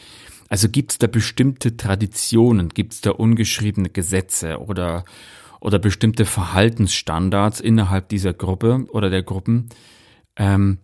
Also 0.50 0.68
gibt 0.68 0.94
es 0.94 0.98
da 0.98 1.06
bestimmte 1.06 1.78
Traditionen, 1.78 2.70
gibt 2.70 2.94
es 2.94 3.02
da 3.02 3.12
ungeschriebene 3.12 3.92
Gesetze 3.92 4.62
oder, 4.62 5.06
oder 5.60 5.78
bestimmte 5.78 6.26
Verhaltensstandards 6.26 7.60
innerhalb 7.60 8.10
dieser 8.10 8.34
Gruppe 8.34 8.88
oder 8.90 9.12
der 9.12 9.22
Gruppen, 9.22 9.70
ähm, 10.38 10.80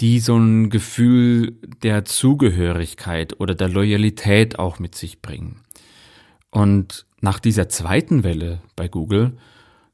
die 0.00 0.20
so 0.20 0.36
ein 0.36 0.70
Gefühl 0.70 1.58
der 1.82 2.04
Zugehörigkeit 2.04 3.40
oder 3.40 3.54
der 3.54 3.68
Loyalität 3.68 4.58
auch 4.58 4.78
mit 4.78 4.94
sich 4.94 5.20
bringen. 5.20 5.60
Und 6.50 7.06
nach 7.20 7.40
dieser 7.40 7.68
zweiten 7.68 8.22
Welle 8.22 8.62
bei 8.76 8.88
Google 8.88 9.36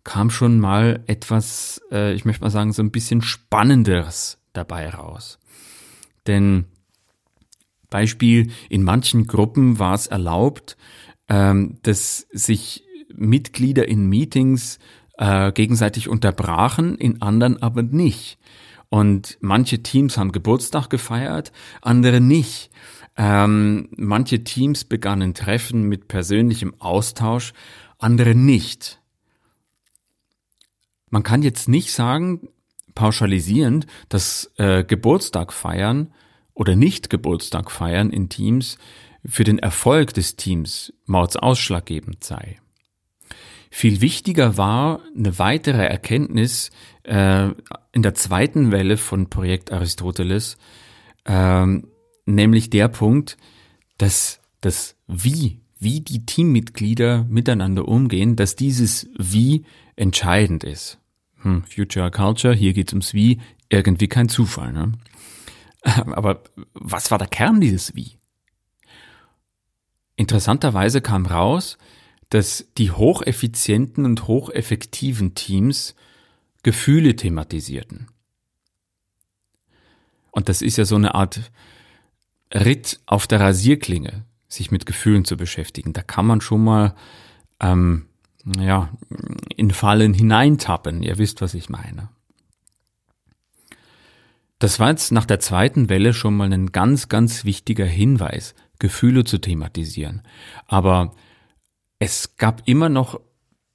kam 0.05 0.29
schon 0.29 0.61
mal 0.61 1.03
etwas, 1.07 1.81
äh, 1.91 2.13
ich 2.13 2.27
möchte 2.27 2.43
mal 2.43 2.51
sagen, 2.51 2.73
so 2.73 2.83
ein 2.83 2.91
bisschen 2.91 3.23
Spannenderes 3.23 4.39
dabei 4.53 4.91
raus. 4.91 5.39
Denn 6.27 6.67
Beispiel, 7.89 8.51
in 8.69 8.83
manchen 8.83 9.27
Gruppen 9.27 9.79
war 9.79 9.95
es 9.95 10.07
erlaubt, 10.07 10.77
ähm, 11.29 11.79
dass 11.83 12.27
sich 12.33 12.85
Mitglieder 13.15 13.89
in 13.89 14.09
Meetings 14.09 14.79
äh, 15.17 15.53
gegenseitig 15.53 16.09
unterbrachen, 16.09 16.97
in 16.97 17.23
anderen 17.23 17.63
aber 17.63 17.83
nicht. 17.83 18.39
Und 18.95 19.39
manche 19.41 19.83
Teams 19.83 20.17
haben 20.17 20.31
Geburtstag 20.31 20.89
gefeiert, 20.89 21.51
andere 21.83 22.21
nicht. 22.21 22.71
Ähm, 23.17 23.89
manche 23.97 24.45
Teams 24.45 24.85
begannen 24.85 25.35
Treffen 25.35 25.89
mit 25.89 26.07
persönlichem 26.07 26.81
Austausch, 26.81 27.55
andere 27.99 28.37
nicht. 28.37 29.03
Man 31.11 31.25
kann 31.25 31.43
jetzt 31.43 31.69
nicht 31.69 31.91
sagen, 31.91 32.49
pauschalisierend, 32.95 33.89
dass 34.11 34.53
äh, 34.59 34.85
Geburtstag 34.85 35.53
feiern 35.53 36.15
oder 36.53 36.77
nicht 36.77 37.11
Geburtstag 37.11 37.73
feiern 37.73 38.11
in 38.11 38.29
Teams 38.29 38.79
für 39.27 39.43
den 39.43 39.59
Erfolg 39.59 40.15
des 40.15 40.37
Teams 40.37 40.93
mordsausschlaggebend 41.07 42.23
sei. 42.23 42.61
Viel 43.77 44.01
wichtiger 44.01 44.57
war 44.57 45.01
eine 45.17 45.37
weitere 45.41 45.85
Erkenntnis 45.85 46.71
äh, 47.03 47.49
in 47.91 48.03
der 48.03 48.15
zweiten 48.15 48.71
Welle 48.71 48.97
von 48.97 49.29
Projekt 49.29 49.73
Aristoteles, 49.73 50.59
ähm, 51.25 51.89
nämlich 52.25 52.71
der 52.71 52.87
Punkt, 52.87 53.37
dass 53.99 54.41
das 54.61 54.95
Wie, 55.09 55.61
wie 55.77 56.03
die 56.03 56.25
Teammitglieder 56.25 57.25
miteinander 57.25 57.89
umgehen, 57.89 58.37
dass 58.37 58.55
dieses 58.55 59.09
Wie 59.19 59.65
entscheidend 59.97 60.63
ist. 60.63 61.01
Hm, 61.43 61.65
Future 61.65 62.13
Culture, 62.13 62.55
hier 62.55 62.75
geht's 62.75 62.93
ums 62.93 63.13
Wie, 63.13 63.41
irgendwie 63.71 64.07
kein 64.07 64.29
Zufall. 64.29 64.73
Ne? 64.73 64.93
Aber 65.83 66.45
was 66.75 67.11
war 67.11 67.19
der 67.19 67.27
Kern 67.27 67.61
dieses 67.61 67.97
Wie? 67.97 68.19
Interessanterweise 70.15 71.01
kam 71.01 71.27
raus, 71.27 71.77
dass 72.35 72.67
die 72.79 72.91
hocheffizienten 72.91 74.05
und 74.05 74.27
hocheffektiven 74.27 75.37
Teams 75.37 75.95
Gefühle 76.65 77.15
thematisierten. 77.15 78.09
Und 80.33 80.49
das 80.49 80.61
ist 80.61 80.77
ja 80.77 80.85
so 80.85 80.97
eine 80.97 81.15
Art 81.15 81.53
Ritt 82.53 82.99
auf 83.07 83.29
der 83.29 83.39
Rasierklinge, 83.39 84.25
sich 84.49 84.73
mit 84.73 84.85
Gefühlen 84.85 85.25
zu 85.25 85.37
beschäftigen. 85.37 85.93
Da 85.93 86.03
kann 86.03 86.27
man 86.27 86.41
schon 86.41 86.65
mal 86.65 86.97
ähm, 87.61 88.07
ja, 88.59 88.91
in 89.55 89.71
Fallen 89.71 90.13
hineintappen. 90.13 91.05
Ihr 91.05 91.19
wisst, 91.19 91.41
was 91.41 91.55
ich 91.55 91.69
meine. 91.69 92.09
Das 94.59 94.81
war 94.81 94.91
jetzt 94.91 95.13
nach 95.13 95.27
der 95.27 95.39
zweiten 95.39 95.89
Welle 95.89 96.13
schon 96.13 96.37
mal 96.37 96.53
ein 96.53 96.73
ganz, 96.73 97.09
ganz 97.09 97.45
wichtiger 97.45 97.87
Hinweis, 97.87 98.57
Gefühle 98.81 99.23
zu 99.23 99.39
thematisieren. 99.39 100.23
Aber 100.67 101.15
es 102.05 102.37
gab 102.37 102.63
immer 102.67 102.91
noch 102.91 103.19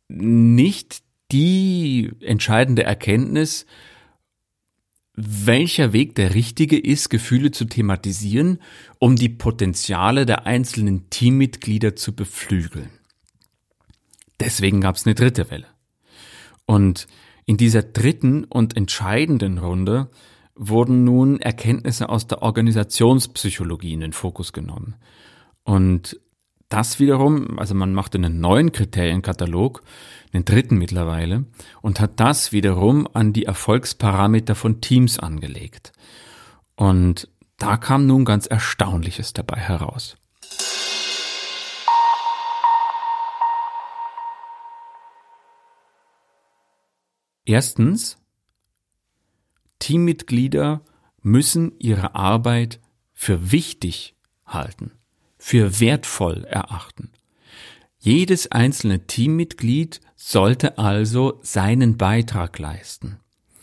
nicht 0.07 1.01
die 1.31 2.11
entscheidende 2.21 2.83
Erkenntnis, 2.83 3.65
welcher 5.15 5.93
Weg 5.93 6.13
der 6.13 6.35
richtige 6.35 6.77
ist, 6.77 7.09
Gefühle 7.09 7.49
zu 7.49 7.65
thematisieren, 7.65 8.59
um 8.99 9.15
die 9.15 9.29
Potenziale 9.29 10.27
der 10.27 10.45
einzelnen 10.45 11.09
Teammitglieder 11.09 11.95
zu 11.95 12.15
beflügeln. 12.15 12.91
Deswegen 14.39 14.79
gab 14.79 14.95
es 14.95 15.07
eine 15.07 15.15
dritte 15.15 15.49
Welle. 15.49 15.67
Und 16.67 17.07
in 17.45 17.57
dieser 17.57 17.81
dritten 17.81 18.43
und 18.43 18.77
entscheidenden 18.77 19.57
Runde 19.57 20.11
wurden 20.53 21.03
nun 21.03 21.39
Erkenntnisse 21.39 22.09
aus 22.09 22.27
der 22.27 22.43
Organisationspsychologie 22.43 23.93
in 23.93 24.01
den 24.01 24.13
Fokus 24.13 24.53
genommen. 24.53 24.95
Und 25.63 26.19
das 26.69 26.99
wiederum, 26.99 27.57
also 27.57 27.73
man 27.73 27.93
machte 27.93 28.19
einen 28.19 28.39
neuen 28.39 28.71
Kriterienkatalog, 28.71 29.81
den 30.33 30.45
dritten 30.45 30.77
mittlerweile, 30.77 31.45
und 31.81 31.99
hat 31.99 32.19
das 32.19 32.51
wiederum 32.51 33.07
an 33.13 33.33
die 33.33 33.45
Erfolgsparameter 33.45 34.53
von 34.53 34.79
Teams 34.79 35.17
angelegt. 35.17 35.91
Und 36.75 37.27
da 37.57 37.75
kam 37.75 38.05
nun 38.05 38.23
ganz 38.23 38.45
Erstaunliches 38.45 39.33
dabei 39.33 39.59
heraus. 39.59 40.15
Erstens, 47.45 48.17
Teammitglieder 49.79 50.81
müssen 51.21 51.73
ihre 51.79 52.13
Arbeit 52.13 52.79
für 53.13 53.51
wichtig 53.51 54.15
halten 54.45 54.98
für 55.39 55.79
wertvoll 55.79 56.43
erachten. 56.43 57.09
Jedes 57.97 58.51
einzelne 58.51 59.07
Teammitglied 59.07 59.99
sollte 60.15 60.77
also 60.77 61.39
seinen 61.41 61.97
Beitrag 61.97 62.59
leisten 62.59 63.17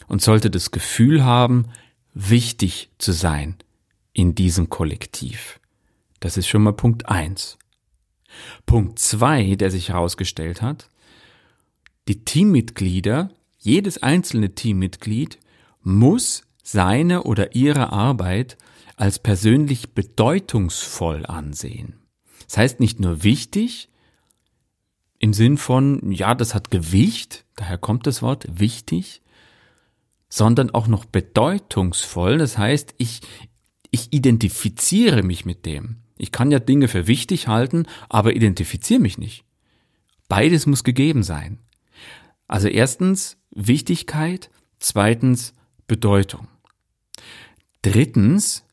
und 0.08 0.22
sollte 0.22 0.50
das 0.50 0.72
Gefühl 0.72 1.24
haben, 1.24 1.66
wichtig 2.14 2.90
zu 2.98 3.12
sein 3.12 3.56
in 4.12 4.34
diesem 4.34 4.68
Kollektiv. 4.68 5.60
Das 6.18 6.36
ist 6.36 6.48
schon 6.48 6.62
mal 6.62 6.72
Punkt 6.72 7.08
eins. 7.08 7.58
Punkt 8.64 8.98
zwei, 8.98 9.54
der 9.54 9.70
sich 9.70 9.90
herausgestellt 9.90 10.62
hat, 10.62 10.88
die 12.08 12.24
Teammitglieder, 12.24 13.30
jedes 13.58 14.02
einzelne 14.02 14.54
Teammitglied 14.54 15.38
muss 15.82 16.42
seine 16.62 17.24
oder 17.24 17.54
ihre 17.54 17.92
Arbeit 17.92 18.56
als 18.96 19.18
persönlich 19.18 19.94
bedeutungsvoll 19.94 21.26
ansehen. 21.26 22.00
Das 22.46 22.58
heißt 22.58 22.80
nicht 22.80 23.00
nur 23.00 23.22
wichtig, 23.22 23.88
im 25.18 25.32
Sinn 25.32 25.56
von, 25.56 26.12
ja, 26.12 26.34
das 26.34 26.54
hat 26.54 26.70
Gewicht, 26.70 27.44
daher 27.56 27.78
kommt 27.78 28.06
das 28.06 28.22
Wort 28.22 28.46
wichtig, 28.60 29.22
sondern 30.28 30.70
auch 30.70 30.88
noch 30.88 31.04
bedeutungsvoll. 31.04 32.38
Das 32.38 32.58
heißt, 32.58 32.94
ich, 32.98 33.20
ich 33.90 34.12
identifiziere 34.12 35.22
mich 35.22 35.44
mit 35.44 35.64
dem. 35.64 36.02
Ich 36.18 36.32
kann 36.32 36.50
ja 36.50 36.58
Dinge 36.58 36.88
für 36.88 37.06
wichtig 37.06 37.48
halten, 37.48 37.86
aber 38.08 38.34
identifiziere 38.34 39.00
mich 39.00 39.18
nicht. 39.18 39.44
Beides 40.28 40.66
muss 40.66 40.84
gegeben 40.84 41.22
sein. 41.22 41.58
Also 42.48 42.68
erstens 42.68 43.38
Wichtigkeit, 43.50 44.50
zweitens 44.78 45.54
Bedeutung. 45.86 46.48
Drittens, 47.82 48.65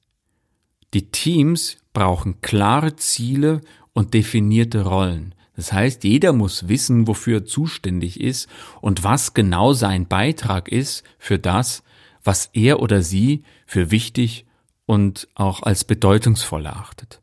die 0.94 1.10
Teams 1.10 1.78
brauchen 1.94 2.42
klare 2.42 2.96
Ziele 2.96 3.62
und 3.94 4.14
definierte 4.14 4.84
Rollen. 4.86 5.36
Das 5.56 5.72
heißt, 5.72 6.04
jeder 6.04 6.34
muss 6.34 6.68
wissen, 6.68 7.08
wofür 7.08 7.40
er 7.40 7.46
zuständig 7.46 8.20
ist 8.20 8.50
und 8.82 9.04
was 9.04 9.34
genau 9.34 9.74
sein 9.74 10.08
Beitrag 10.08 10.68
ist 10.68 11.04
für 11.20 11.38
das, 11.38 11.84
was 12.24 12.50
er 12.54 12.80
oder 12.80 13.04
sie 13.04 13.44
für 13.66 13.92
wichtig 13.92 14.46
und 14.86 15.28
auch 15.36 15.62
als 15.62 15.84
bedeutungsvoll 15.84 16.66
erachtet. 16.66 17.22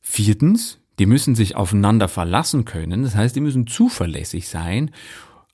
Viertens, 0.00 0.78
die 0.98 1.06
müssen 1.06 1.34
sich 1.34 1.56
aufeinander 1.56 2.08
verlassen 2.08 2.64
können, 2.64 3.02
das 3.02 3.14
heißt, 3.14 3.34
die 3.34 3.40
müssen 3.40 3.66
zuverlässig 3.66 4.48
sein. 4.48 4.90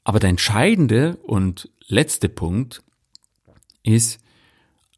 Aber 0.05 0.21
der 0.21 0.31
entscheidende 0.31 1.17
und 1.23 1.71
letzte 1.87 2.29
Punkt 2.29 2.83
ist, 3.83 4.21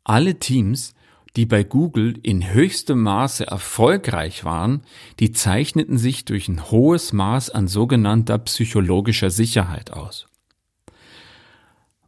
alle 0.02 0.38
Teams, 0.38 0.94
die 1.36 1.46
bei 1.46 1.62
Google 1.64 2.18
in 2.22 2.52
höchstem 2.52 3.02
Maße 3.02 3.46
erfolgreich 3.46 4.44
waren, 4.44 4.82
die 5.20 5.32
zeichneten 5.32 5.98
sich 5.98 6.24
durch 6.24 6.48
ein 6.48 6.70
hohes 6.70 7.12
Maß 7.12 7.50
an 7.50 7.68
sogenannter 7.68 8.38
psychologischer 8.38 9.30
Sicherheit 9.30 9.92
aus. 9.92 10.26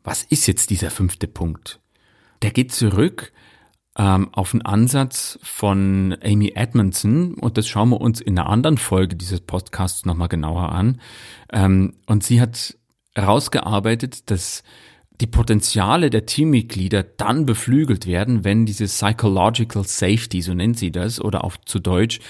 Was 0.03 0.23
ist 0.23 0.47
jetzt 0.47 0.71
dieser 0.71 0.91
fünfte 0.91 1.29
Punkt? 1.29 1.81
Der 2.41 2.51
geht 2.51 2.73
zurück 2.73 3.33
ähm, 3.99 4.33
auf 4.33 4.55
einen 4.55 4.63
Ansatz 4.63 5.39
von 5.43 6.17
Amy 6.25 6.53
Edmondson 6.55 7.35
und 7.35 7.59
das 7.59 7.69
schauen 7.69 7.91
wir 7.91 8.01
uns 8.01 8.21
in 8.21 8.39
einer 8.39 8.49
anderen 8.49 8.79
Folge 8.79 9.17
dieses 9.17 9.43
Podcasts 9.43 10.07
nochmal 10.07 10.29
genauer 10.29 10.71
an. 10.73 11.01
Ähm, 11.53 11.95
und 12.07 12.25
sie 12.25 12.41
hat 12.41 12.79
herausgearbeitet, 13.15 14.31
dass 14.31 14.63
die 15.21 15.27
Potenziale 15.27 16.11
der 16.11 16.27
Teammitglieder 16.27 17.03
dann 17.03 17.45
beflügelt 17.45 18.07
werden, 18.07 18.45
wenn 18.45 18.67
diese 18.67 18.87
Psychological 18.87 19.85
Safety, 19.85 20.43
so 20.43 20.55
nennt 20.55 20.79
sie 20.79 20.93
das, 20.93 21.21
oder 21.21 21.45
auch 21.45 21.57
zu 21.57 21.81
Deutsch, 21.81 22.21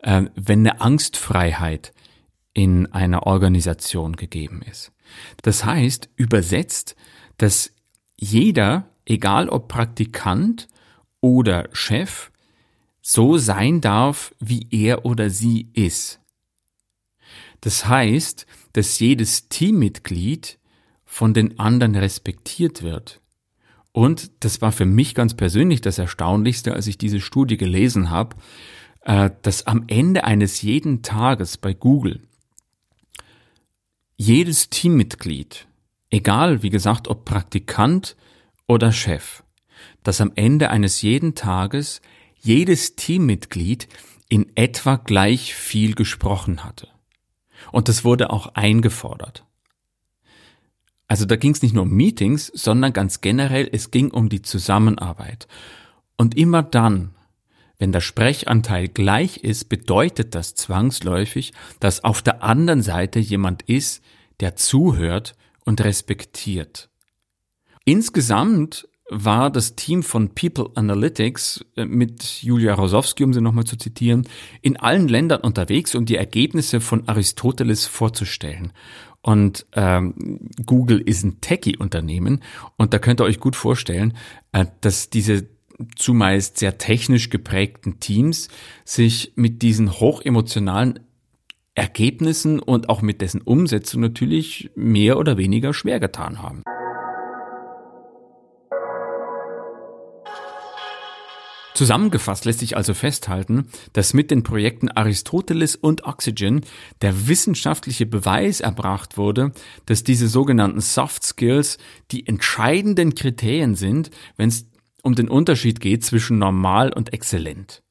äh, 0.00 0.24
wenn 0.36 0.60
eine 0.60 0.80
Angstfreiheit 0.80 1.92
in 2.54 2.86
einer 2.92 3.26
Organisation 3.26 4.14
gegeben 4.14 4.62
ist. 4.62 4.92
Das 5.42 5.64
heißt, 5.64 6.08
übersetzt, 6.16 6.96
dass 7.36 7.72
jeder, 8.18 8.88
egal 9.04 9.48
ob 9.48 9.68
Praktikant 9.68 10.68
oder 11.20 11.68
Chef 11.72 12.30
so 13.02 13.38
sein 13.38 13.80
darf, 13.80 14.34
wie 14.40 14.66
er 14.70 15.04
oder 15.04 15.30
sie 15.30 15.68
ist. 15.74 16.20
Das 17.60 17.86
heißt, 17.86 18.46
dass 18.72 18.98
jedes 19.00 19.48
Teammitglied 19.48 20.58
von 21.16 21.32
den 21.32 21.58
anderen 21.58 21.94
respektiert 21.94 22.82
wird. 22.82 23.22
Und 23.92 24.44
das 24.44 24.60
war 24.60 24.70
für 24.70 24.84
mich 24.84 25.14
ganz 25.14 25.32
persönlich 25.32 25.80
das 25.80 25.96
Erstaunlichste, 25.96 26.74
als 26.74 26.88
ich 26.88 26.98
diese 26.98 27.22
Studie 27.22 27.56
gelesen 27.56 28.10
habe, 28.10 28.36
äh, 29.00 29.30
dass 29.40 29.66
am 29.66 29.84
Ende 29.86 30.24
eines 30.24 30.60
jeden 30.60 31.00
Tages 31.00 31.56
bei 31.56 31.72
Google 31.72 32.20
jedes 34.18 34.68
Teammitglied, 34.68 35.66
egal 36.10 36.62
wie 36.62 36.68
gesagt, 36.68 37.08
ob 37.08 37.24
Praktikant 37.24 38.14
oder 38.68 38.92
Chef, 38.92 39.42
dass 40.02 40.20
am 40.20 40.32
Ende 40.34 40.68
eines 40.68 41.00
jeden 41.00 41.34
Tages 41.34 42.02
jedes 42.42 42.94
Teammitglied 42.94 43.88
in 44.28 44.54
etwa 44.54 44.96
gleich 44.96 45.54
viel 45.54 45.94
gesprochen 45.94 46.62
hatte. 46.62 46.88
Und 47.72 47.88
das 47.88 48.04
wurde 48.04 48.28
auch 48.28 48.48
eingefordert. 48.54 49.45
Also 51.08 51.24
da 51.24 51.36
ging 51.36 51.52
es 51.52 51.62
nicht 51.62 51.74
nur 51.74 51.84
um 51.84 51.90
Meetings, 51.90 52.46
sondern 52.54 52.92
ganz 52.92 53.20
generell, 53.20 53.68
es 53.72 53.90
ging 53.90 54.10
um 54.10 54.28
die 54.28 54.42
Zusammenarbeit. 54.42 55.46
Und 56.16 56.36
immer 56.36 56.62
dann, 56.62 57.14
wenn 57.78 57.92
der 57.92 58.00
Sprechanteil 58.00 58.88
gleich 58.88 59.38
ist, 59.38 59.68
bedeutet 59.68 60.34
das 60.34 60.54
zwangsläufig, 60.54 61.52
dass 61.78 62.02
auf 62.02 62.22
der 62.22 62.42
anderen 62.42 62.82
Seite 62.82 63.18
jemand 63.18 63.62
ist, 63.62 64.02
der 64.40 64.56
zuhört 64.56 65.34
und 65.64 65.82
respektiert. 65.84 66.88
Insgesamt 67.84 68.88
war 69.08 69.50
das 69.50 69.76
Team 69.76 70.02
von 70.02 70.34
People 70.34 70.70
Analytics 70.74 71.64
äh, 71.76 71.84
mit 71.84 72.42
Julia 72.42 72.74
Rosowski, 72.74 73.22
um 73.22 73.32
sie 73.32 73.40
nochmal 73.40 73.64
zu 73.64 73.76
zitieren, 73.76 74.26
in 74.62 74.76
allen 74.76 75.06
Ländern 75.06 75.42
unterwegs, 75.42 75.94
um 75.94 76.06
die 76.06 76.16
Ergebnisse 76.16 76.80
von 76.80 77.06
Aristoteles 77.06 77.86
vorzustellen. 77.86 78.72
Und 79.26 79.66
ähm, 79.72 80.14
Google 80.66 81.00
ist 81.00 81.24
ein 81.24 81.40
Techie-Unternehmen 81.40 82.44
und 82.76 82.94
da 82.94 83.00
könnt 83.00 83.20
ihr 83.20 83.24
euch 83.24 83.40
gut 83.40 83.56
vorstellen, 83.56 84.16
äh, 84.52 84.66
dass 84.82 85.10
diese 85.10 85.48
zumeist 85.96 86.58
sehr 86.58 86.78
technisch 86.78 87.28
geprägten 87.28 87.98
Teams 87.98 88.46
sich 88.84 89.32
mit 89.34 89.62
diesen 89.62 89.98
hochemotionalen 89.98 91.00
Ergebnissen 91.74 92.60
und 92.60 92.88
auch 92.88 93.02
mit 93.02 93.20
dessen 93.20 93.42
Umsetzung 93.42 94.00
natürlich 94.00 94.70
mehr 94.76 95.18
oder 95.18 95.36
weniger 95.36 95.74
schwer 95.74 95.98
getan 95.98 96.40
haben. 96.40 96.62
Zusammengefasst 101.76 102.46
lässt 102.46 102.60
sich 102.60 102.74
also 102.74 102.94
festhalten, 102.94 103.68
dass 103.92 104.14
mit 104.14 104.30
den 104.30 104.42
Projekten 104.42 104.88
Aristoteles 104.88 105.76
und 105.76 106.04
Oxygen 106.04 106.62
der 107.02 107.28
wissenschaftliche 107.28 108.06
Beweis 108.06 108.60
erbracht 108.60 109.18
wurde, 109.18 109.52
dass 109.84 110.02
diese 110.02 110.26
sogenannten 110.26 110.80
Soft 110.80 111.22
Skills 111.22 111.76
die 112.12 112.26
entscheidenden 112.26 113.14
Kriterien 113.14 113.74
sind, 113.74 114.10
wenn 114.38 114.48
es 114.48 114.64
um 115.02 115.14
den 115.14 115.28
Unterschied 115.28 115.80
geht 115.80 116.02
zwischen 116.02 116.38
normal 116.38 116.94
und 116.94 117.12
exzellent. 117.12 117.82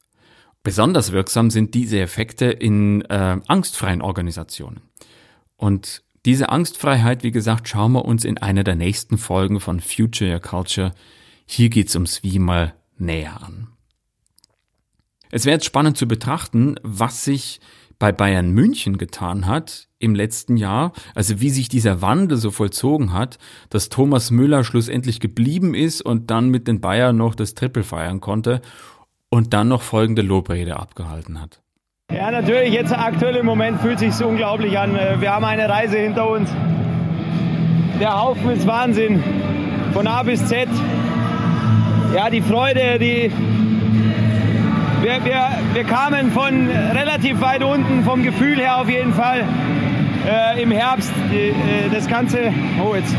Besonders 0.63 1.11
wirksam 1.11 1.51
sind 1.51 1.75
diese 1.75 1.99
Effekte 1.99 2.45
in 2.45 3.03
äh, 3.03 3.37
angstfreien 3.45 4.01
Organisationen. 4.01 4.81
Und 5.57 6.01
diese 6.25 6.49
Angstfreiheit, 6.49 7.21
wie 7.21 7.31
gesagt, 7.31 7.69
schauen 7.69 7.91
wir 7.91 8.05
uns 8.05 8.25
in 8.25 8.39
einer 8.39 8.63
der 8.63 8.75
nächsten 8.75 9.19
Folgen 9.19 9.59
von 9.59 9.79
Future 9.79 10.33
Your 10.33 10.39
Culture. 10.39 10.91
Hier 11.45 11.69
geht's 11.69 11.93
ums 11.93 12.23
Wie 12.23 12.39
mal 12.39 12.73
näher 12.97 13.43
an. 13.43 13.64
Es 15.35 15.43
wäre 15.43 15.55
jetzt 15.55 15.65
spannend 15.65 15.97
zu 15.97 16.07
betrachten, 16.07 16.75
was 16.81 17.25
sich 17.25 17.59
bei 17.99 18.13
Bayern 18.13 18.51
München 18.51 18.97
getan 18.97 19.47
hat 19.47 19.89
im 19.99 20.15
letzten 20.15 20.55
Jahr, 20.55 20.93
also 21.13 21.41
wie 21.41 21.49
sich 21.49 21.67
dieser 21.67 22.01
Wandel 22.01 22.37
so 22.37 22.51
vollzogen 22.51 23.11
hat, 23.11 23.37
dass 23.69 23.89
Thomas 23.89 24.31
Müller 24.31 24.63
schlussendlich 24.63 25.19
geblieben 25.19 25.73
ist 25.73 26.01
und 26.01 26.31
dann 26.31 26.47
mit 26.47 26.69
den 26.69 26.79
Bayern 26.79 27.17
noch 27.17 27.35
das 27.35 27.53
Triple 27.53 27.83
feiern 27.83 28.21
konnte 28.21 28.61
und 29.29 29.53
dann 29.53 29.67
noch 29.67 29.81
folgende 29.81 30.21
Lobrede 30.21 30.77
abgehalten 30.77 31.41
hat. 31.41 31.61
Ja, 32.09 32.31
natürlich, 32.31 32.71
jetzt 32.71 32.97
aktuell 32.97 33.35
im 33.35 33.45
Moment 33.45 33.81
fühlt 33.81 33.99
sich 33.99 34.13
unglaublich 34.23 34.79
an. 34.79 34.95
Äh, 34.95 35.19
wir 35.19 35.33
haben 35.33 35.43
eine 35.43 35.67
Reise 35.67 35.97
hinter 35.97 36.29
uns. 36.29 36.49
Der 37.99 38.17
Haufen 38.21 38.51
ist 38.51 38.65
Wahnsinn. 38.65 39.21
Von 39.91 40.07
A 40.07 40.23
bis 40.23 40.45
Z. 40.47 40.69
Ja, 42.15 42.29
die 42.29 42.41
Freude, 42.41 42.99
die, 42.99 43.29
wir, 45.01 45.23
wir, 45.23 45.49
wir 45.73 45.83
kamen 45.83 46.31
von 46.31 46.69
relativ 46.69 47.41
weit 47.41 47.63
unten, 47.63 48.03
vom 48.03 48.23
Gefühl 48.23 48.57
her 48.57 48.77
auf 48.77 48.89
jeden 48.89 49.13
Fall. 49.13 49.43
Äh, 50.27 50.61
Im 50.61 50.71
Herbst 50.71 51.11
äh, 51.31 51.53
das 51.93 52.07
Ganze, 52.07 52.51
oh 52.83 52.95
jetzt 52.95 53.15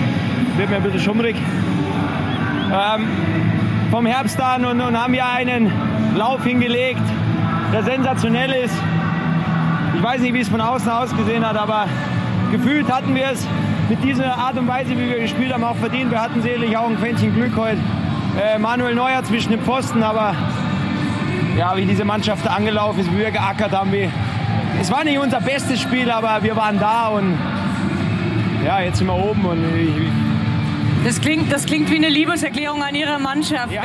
wird 0.56 0.70
mir 0.70 0.76
ein 0.76 0.82
bisschen 0.82 1.00
schummrig. 1.00 1.36
Ähm, 1.36 3.06
vom 3.90 4.06
Herbst 4.06 4.40
an 4.40 4.64
und, 4.64 4.80
und 4.80 5.00
haben 5.00 5.14
ja 5.14 5.30
einen 5.32 5.70
Lauf 6.16 6.44
hingelegt, 6.44 7.02
der 7.72 7.84
sensationell 7.84 8.50
ist. 8.64 8.74
Ich 9.94 10.02
weiß 10.02 10.20
nicht, 10.20 10.34
wie 10.34 10.40
es 10.40 10.48
von 10.48 10.60
außen 10.60 10.90
ausgesehen 10.90 11.46
hat, 11.46 11.56
aber 11.56 11.86
gefühlt 12.50 12.92
hatten 12.92 13.14
wir 13.14 13.30
es 13.32 13.46
mit 13.88 14.02
dieser 14.02 14.36
Art 14.36 14.58
und 14.58 14.66
Weise, 14.66 14.90
wie 14.90 15.08
wir 15.08 15.20
gespielt 15.20 15.52
haben, 15.52 15.62
auch 15.62 15.76
verdient. 15.76 16.10
Wir 16.10 16.20
hatten 16.20 16.42
sicherlich 16.42 16.76
auch 16.76 16.88
ein 16.88 16.98
Quäntchen 16.98 17.34
Glück 17.34 17.56
heute. 17.56 17.78
Äh, 18.40 18.58
Manuel 18.58 18.94
Neuer 18.94 19.22
zwischen 19.22 19.52
den 19.52 19.60
Pfosten, 19.60 20.02
aber 20.02 20.34
ja, 21.56 21.76
wie 21.76 21.86
diese 21.86 22.04
Mannschaft 22.04 22.46
angelaufen 22.46 23.00
ist, 23.00 23.12
wie 23.12 23.18
wir 23.18 23.30
geackert 23.30 23.72
haben. 23.72 23.92
Wie, 23.92 24.08
es 24.80 24.90
war 24.90 25.04
nicht 25.04 25.18
unser 25.18 25.40
bestes 25.40 25.80
Spiel, 25.80 26.10
aber 26.10 26.42
wir 26.42 26.54
waren 26.56 26.78
da 26.78 27.08
und 27.08 27.38
ja, 28.64 28.80
jetzt 28.80 28.98
sind 28.98 29.06
wir 29.06 29.14
oben 29.14 29.44
und 29.44 29.64
ich, 29.76 29.90
das 31.04 31.20
klingt, 31.20 31.52
das 31.52 31.66
klingt 31.66 31.88
wie 31.88 31.96
eine 31.96 32.08
Liebeserklärung 32.08 32.82
an 32.82 32.92
Ihre 32.96 33.20
Mannschaft. 33.20 33.72
Ja, 33.72 33.82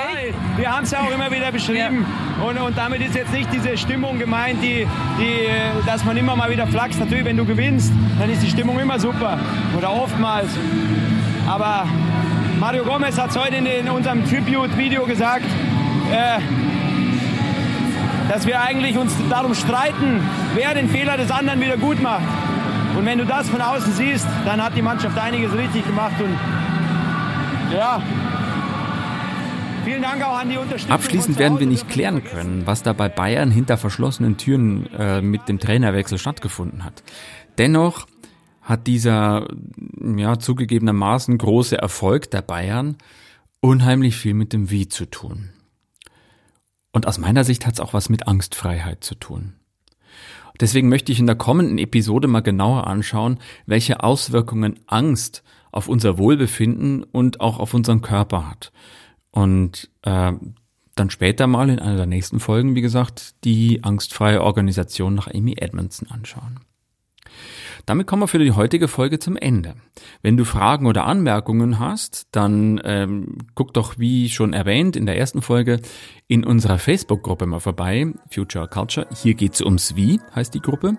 wir 0.58 0.76
haben 0.76 0.86
es 0.86 0.92
ja 0.92 1.02
auch 1.02 1.12
immer 1.12 1.30
wieder 1.30 1.52
beschrieben. 1.52 2.04
Ja. 2.40 2.48
Und, 2.48 2.58
und 2.58 2.76
damit 2.76 3.02
ist 3.02 3.14
jetzt 3.14 3.32
nicht 3.32 3.54
diese 3.54 3.78
Stimmung 3.78 4.18
gemeint, 4.18 4.64
die, 4.64 4.88
die, 5.20 5.48
dass 5.86 6.04
man 6.04 6.18
immer 6.18 6.36
mal 6.36 6.50
wieder 6.50 6.66
flaxt. 6.66 7.00
Natürlich, 7.00 7.26
wenn 7.26 7.38
du 7.38 7.46
gewinnst, 7.46 7.94
dann 8.20 8.28
ist 8.32 8.42
die 8.42 8.50
Stimmung 8.50 8.80
immer 8.80 9.00
super. 9.00 9.38
Oder 9.78 9.94
oftmals. 9.94 10.48
Aber 11.48 11.86
Mario 12.60 12.84
Gomez 12.84 13.20
hat 13.20 13.30
es 13.30 13.38
heute 13.38 13.58
in, 13.58 13.68
in 13.68 13.88
unserem 13.88 14.28
Tribute-Video 14.28 15.06
gesagt, 15.06 15.46
äh, 16.12 16.40
dass 18.32 18.48
wir 18.48 18.62
eigentlich 18.62 18.98
uns 18.98 19.14
darum 19.30 19.54
streiten, 19.54 20.22
wer 20.56 20.74
den 20.74 20.88
Fehler 20.88 21.18
des 21.18 21.30
anderen 21.32 21.60
wieder 21.60 21.76
gut 21.76 22.02
macht. 22.02 22.24
Und 22.98 23.06
wenn 23.06 23.18
du 23.18 23.26
das 23.26 23.50
von 23.50 23.60
außen 23.60 23.92
siehst, 23.92 24.26
dann 24.46 24.64
hat 24.64 24.74
die 24.74 24.82
Mannschaft 24.82 25.18
einiges 25.20 25.52
richtig 25.54 25.86
gemacht 25.86 26.16
und 26.18 26.38
ja, 27.76 28.02
Vielen 29.84 30.04
Dank 30.04 30.24
auch 30.24 30.38
an 30.38 30.50
die 30.50 30.58
Unterstützung. 30.58 30.92
Abschließend 30.92 31.40
werden 31.40 31.60
wir 31.60 31.66
nicht 31.66 31.90
klären 31.90 32.24
können, 32.24 32.62
was 32.66 32.84
da 32.84 32.94
bei 32.94 33.10
Bayern 33.10 33.50
hinter 33.50 33.78
verschlossenen 33.78 34.38
Türen 34.38 34.86
äh, 34.94 35.22
mit 35.22 35.50
dem 35.50 35.58
Trainerwechsel 35.60 36.20
stattgefunden 36.20 36.86
hat. 36.86 37.02
Dennoch 37.58 38.06
hat 38.62 38.86
dieser 38.86 39.48
ja 40.00 40.38
zugegebenermaßen 40.38 41.38
große 41.38 41.78
Erfolg 41.78 42.30
der 42.30 42.44
Bayern 42.44 42.96
unheimlich 43.60 44.16
viel 44.16 44.36
mit 44.36 44.54
dem 44.54 44.70
Wie 44.70 44.88
zu 44.88 45.08
tun. 45.08 45.50
Und 46.92 47.08
aus 47.08 47.18
meiner 47.18 47.44
Sicht 47.44 47.66
hat 47.66 47.74
es 47.74 47.80
auch 47.80 47.94
was 47.94 48.10
mit 48.10 48.28
Angstfreiheit 48.28 49.04
zu 49.04 49.16
tun. 49.16 49.54
Deswegen 50.60 50.90
möchte 50.90 51.12
ich 51.12 51.20
in 51.20 51.26
der 51.26 51.36
kommenden 51.36 51.78
Episode 51.78 52.28
mal 52.28 52.42
genauer 52.42 52.88
anschauen, 52.88 53.40
welche 53.66 54.04
Auswirkungen 54.04 54.80
Angst 54.86 55.44
auf 55.72 55.88
unser 55.88 56.18
Wohlbefinden 56.18 57.04
und 57.04 57.40
auch 57.40 57.60
auf 57.60 57.74
unseren 57.74 58.02
Körper 58.02 58.50
hat. 58.50 58.72
Und 59.32 59.90
äh, 60.04 60.34
dann 60.96 61.10
später 61.10 61.48
mal 61.48 61.70
in 61.70 61.80
einer 61.80 61.96
der 61.96 62.06
nächsten 62.06 62.40
Folgen, 62.40 62.76
wie 62.76 62.82
gesagt, 62.82 63.44
die 63.46 63.84
angstfreie 63.84 64.44
Organisation 64.44 65.16
nach 65.16 65.28
Amy 65.34 65.56
Edmondson 65.58 66.12
anschauen. 66.12 66.60
Damit 67.86 68.08
kommen 68.08 68.24
wir 68.24 68.28
für 68.28 68.40
die 68.40 68.52
heutige 68.52 68.88
Folge 68.88 69.20
zum 69.20 69.38
Ende. 69.38 69.76
Wenn 70.22 70.38
du 70.38 70.46
Fragen 70.46 70.88
oder 70.88 71.06
Anmerkungen 71.06 71.80
hast, 71.80 72.28
dann 72.32 72.82
ähm, 72.84 73.38
guck 73.56 73.74
doch, 73.74 73.98
wie 73.98 74.30
schon 74.30 74.54
erwähnt 74.54 74.96
in 74.96 75.06
der 75.06 75.18
ersten 75.18 75.42
Folge, 75.42 75.80
in 76.28 76.46
unserer 76.46 76.78
Facebook-Gruppe 76.78 77.46
mal 77.46 77.60
vorbei, 77.60 78.08
Future 78.30 78.68
Culture. 78.68 79.08
Hier 79.16 79.34
geht's 79.34 79.62
ums 79.62 79.96
Wie, 79.96 80.20
heißt 80.36 80.54
die 80.54 80.62
Gruppe. 80.62 80.98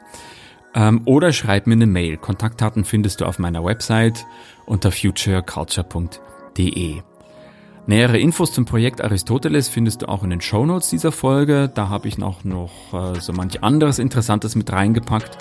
Ähm, 0.75 1.03
oder 1.05 1.33
schreib 1.33 1.67
mir 1.67 1.75
eine 1.75 1.87
Mail. 1.87 2.17
Kontaktdaten 2.17 2.85
findest 2.85 3.21
du 3.21 3.27
auf 3.27 3.39
meiner 3.39 3.65
Website 3.65 4.27
unter 4.67 4.91
futureculture.de. 4.91 7.03
Nähere 7.85 8.19
Infos 8.19 8.53
zum 8.53 8.65
Projekt 8.65 9.03
Aristoteles 9.03 9.69
findest 9.69 10.03
du 10.03 10.09
auch 10.09 10.23
in 10.23 10.31
den 10.31 10.41
Show 10.41 10.65
Notes 10.65 10.91
dieser 10.91 11.11
Folge. 11.11 11.69
Da 11.73 11.89
habe 11.89 12.07
ich 12.07 12.17
noch, 12.17 12.45
noch 12.45 12.71
äh, 12.93 13.21
so 13.21 13.33
manch 13.33 13.65
anderes 13.65 13.99
Interessantes 13.99 14.55
mit 14.55 14.73
reingepackt. 14.73 15.37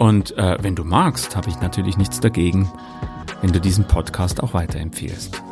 Und 0.00 0.34
äh, 0.38 0.56
wenn 0.62 0.74
du 0.74 0.82
magst, 0.82 1.36
habe 1.36 1.50
ich 1.50 1.60
natürlich 1.60 1.98
nichts 1.98 2.20
dagegen, 2.20 2.72
wenn 3.42 3.52
du 3.52 3.60
diesen 3.60 3.84
Podcast 3.86 4.42
auch 4.42 4.54
weiterempfiehlst. 4.54 5.42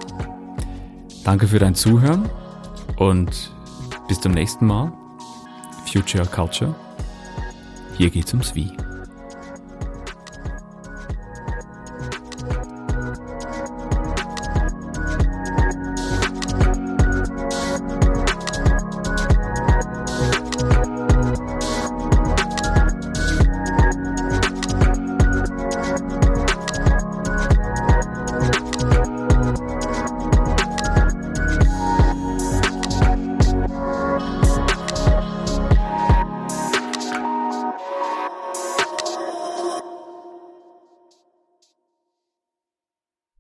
Danke 1.23 1.47
für 1.49 1.59
dein 1.59 1.75
Zuhören 1.75 2.31
und 2.97 3.53
bis 4.09 4.23
zum 4.23 4.33
nächsten 4.33 4.65
Mal. 4.65 4.91
Future 5.85 6.25
Culture. 6.25 6.75
Hier 7.99 8.09
geht's 8.09 8.33
ums 8.33 8.55
Wie. 8.55 8.73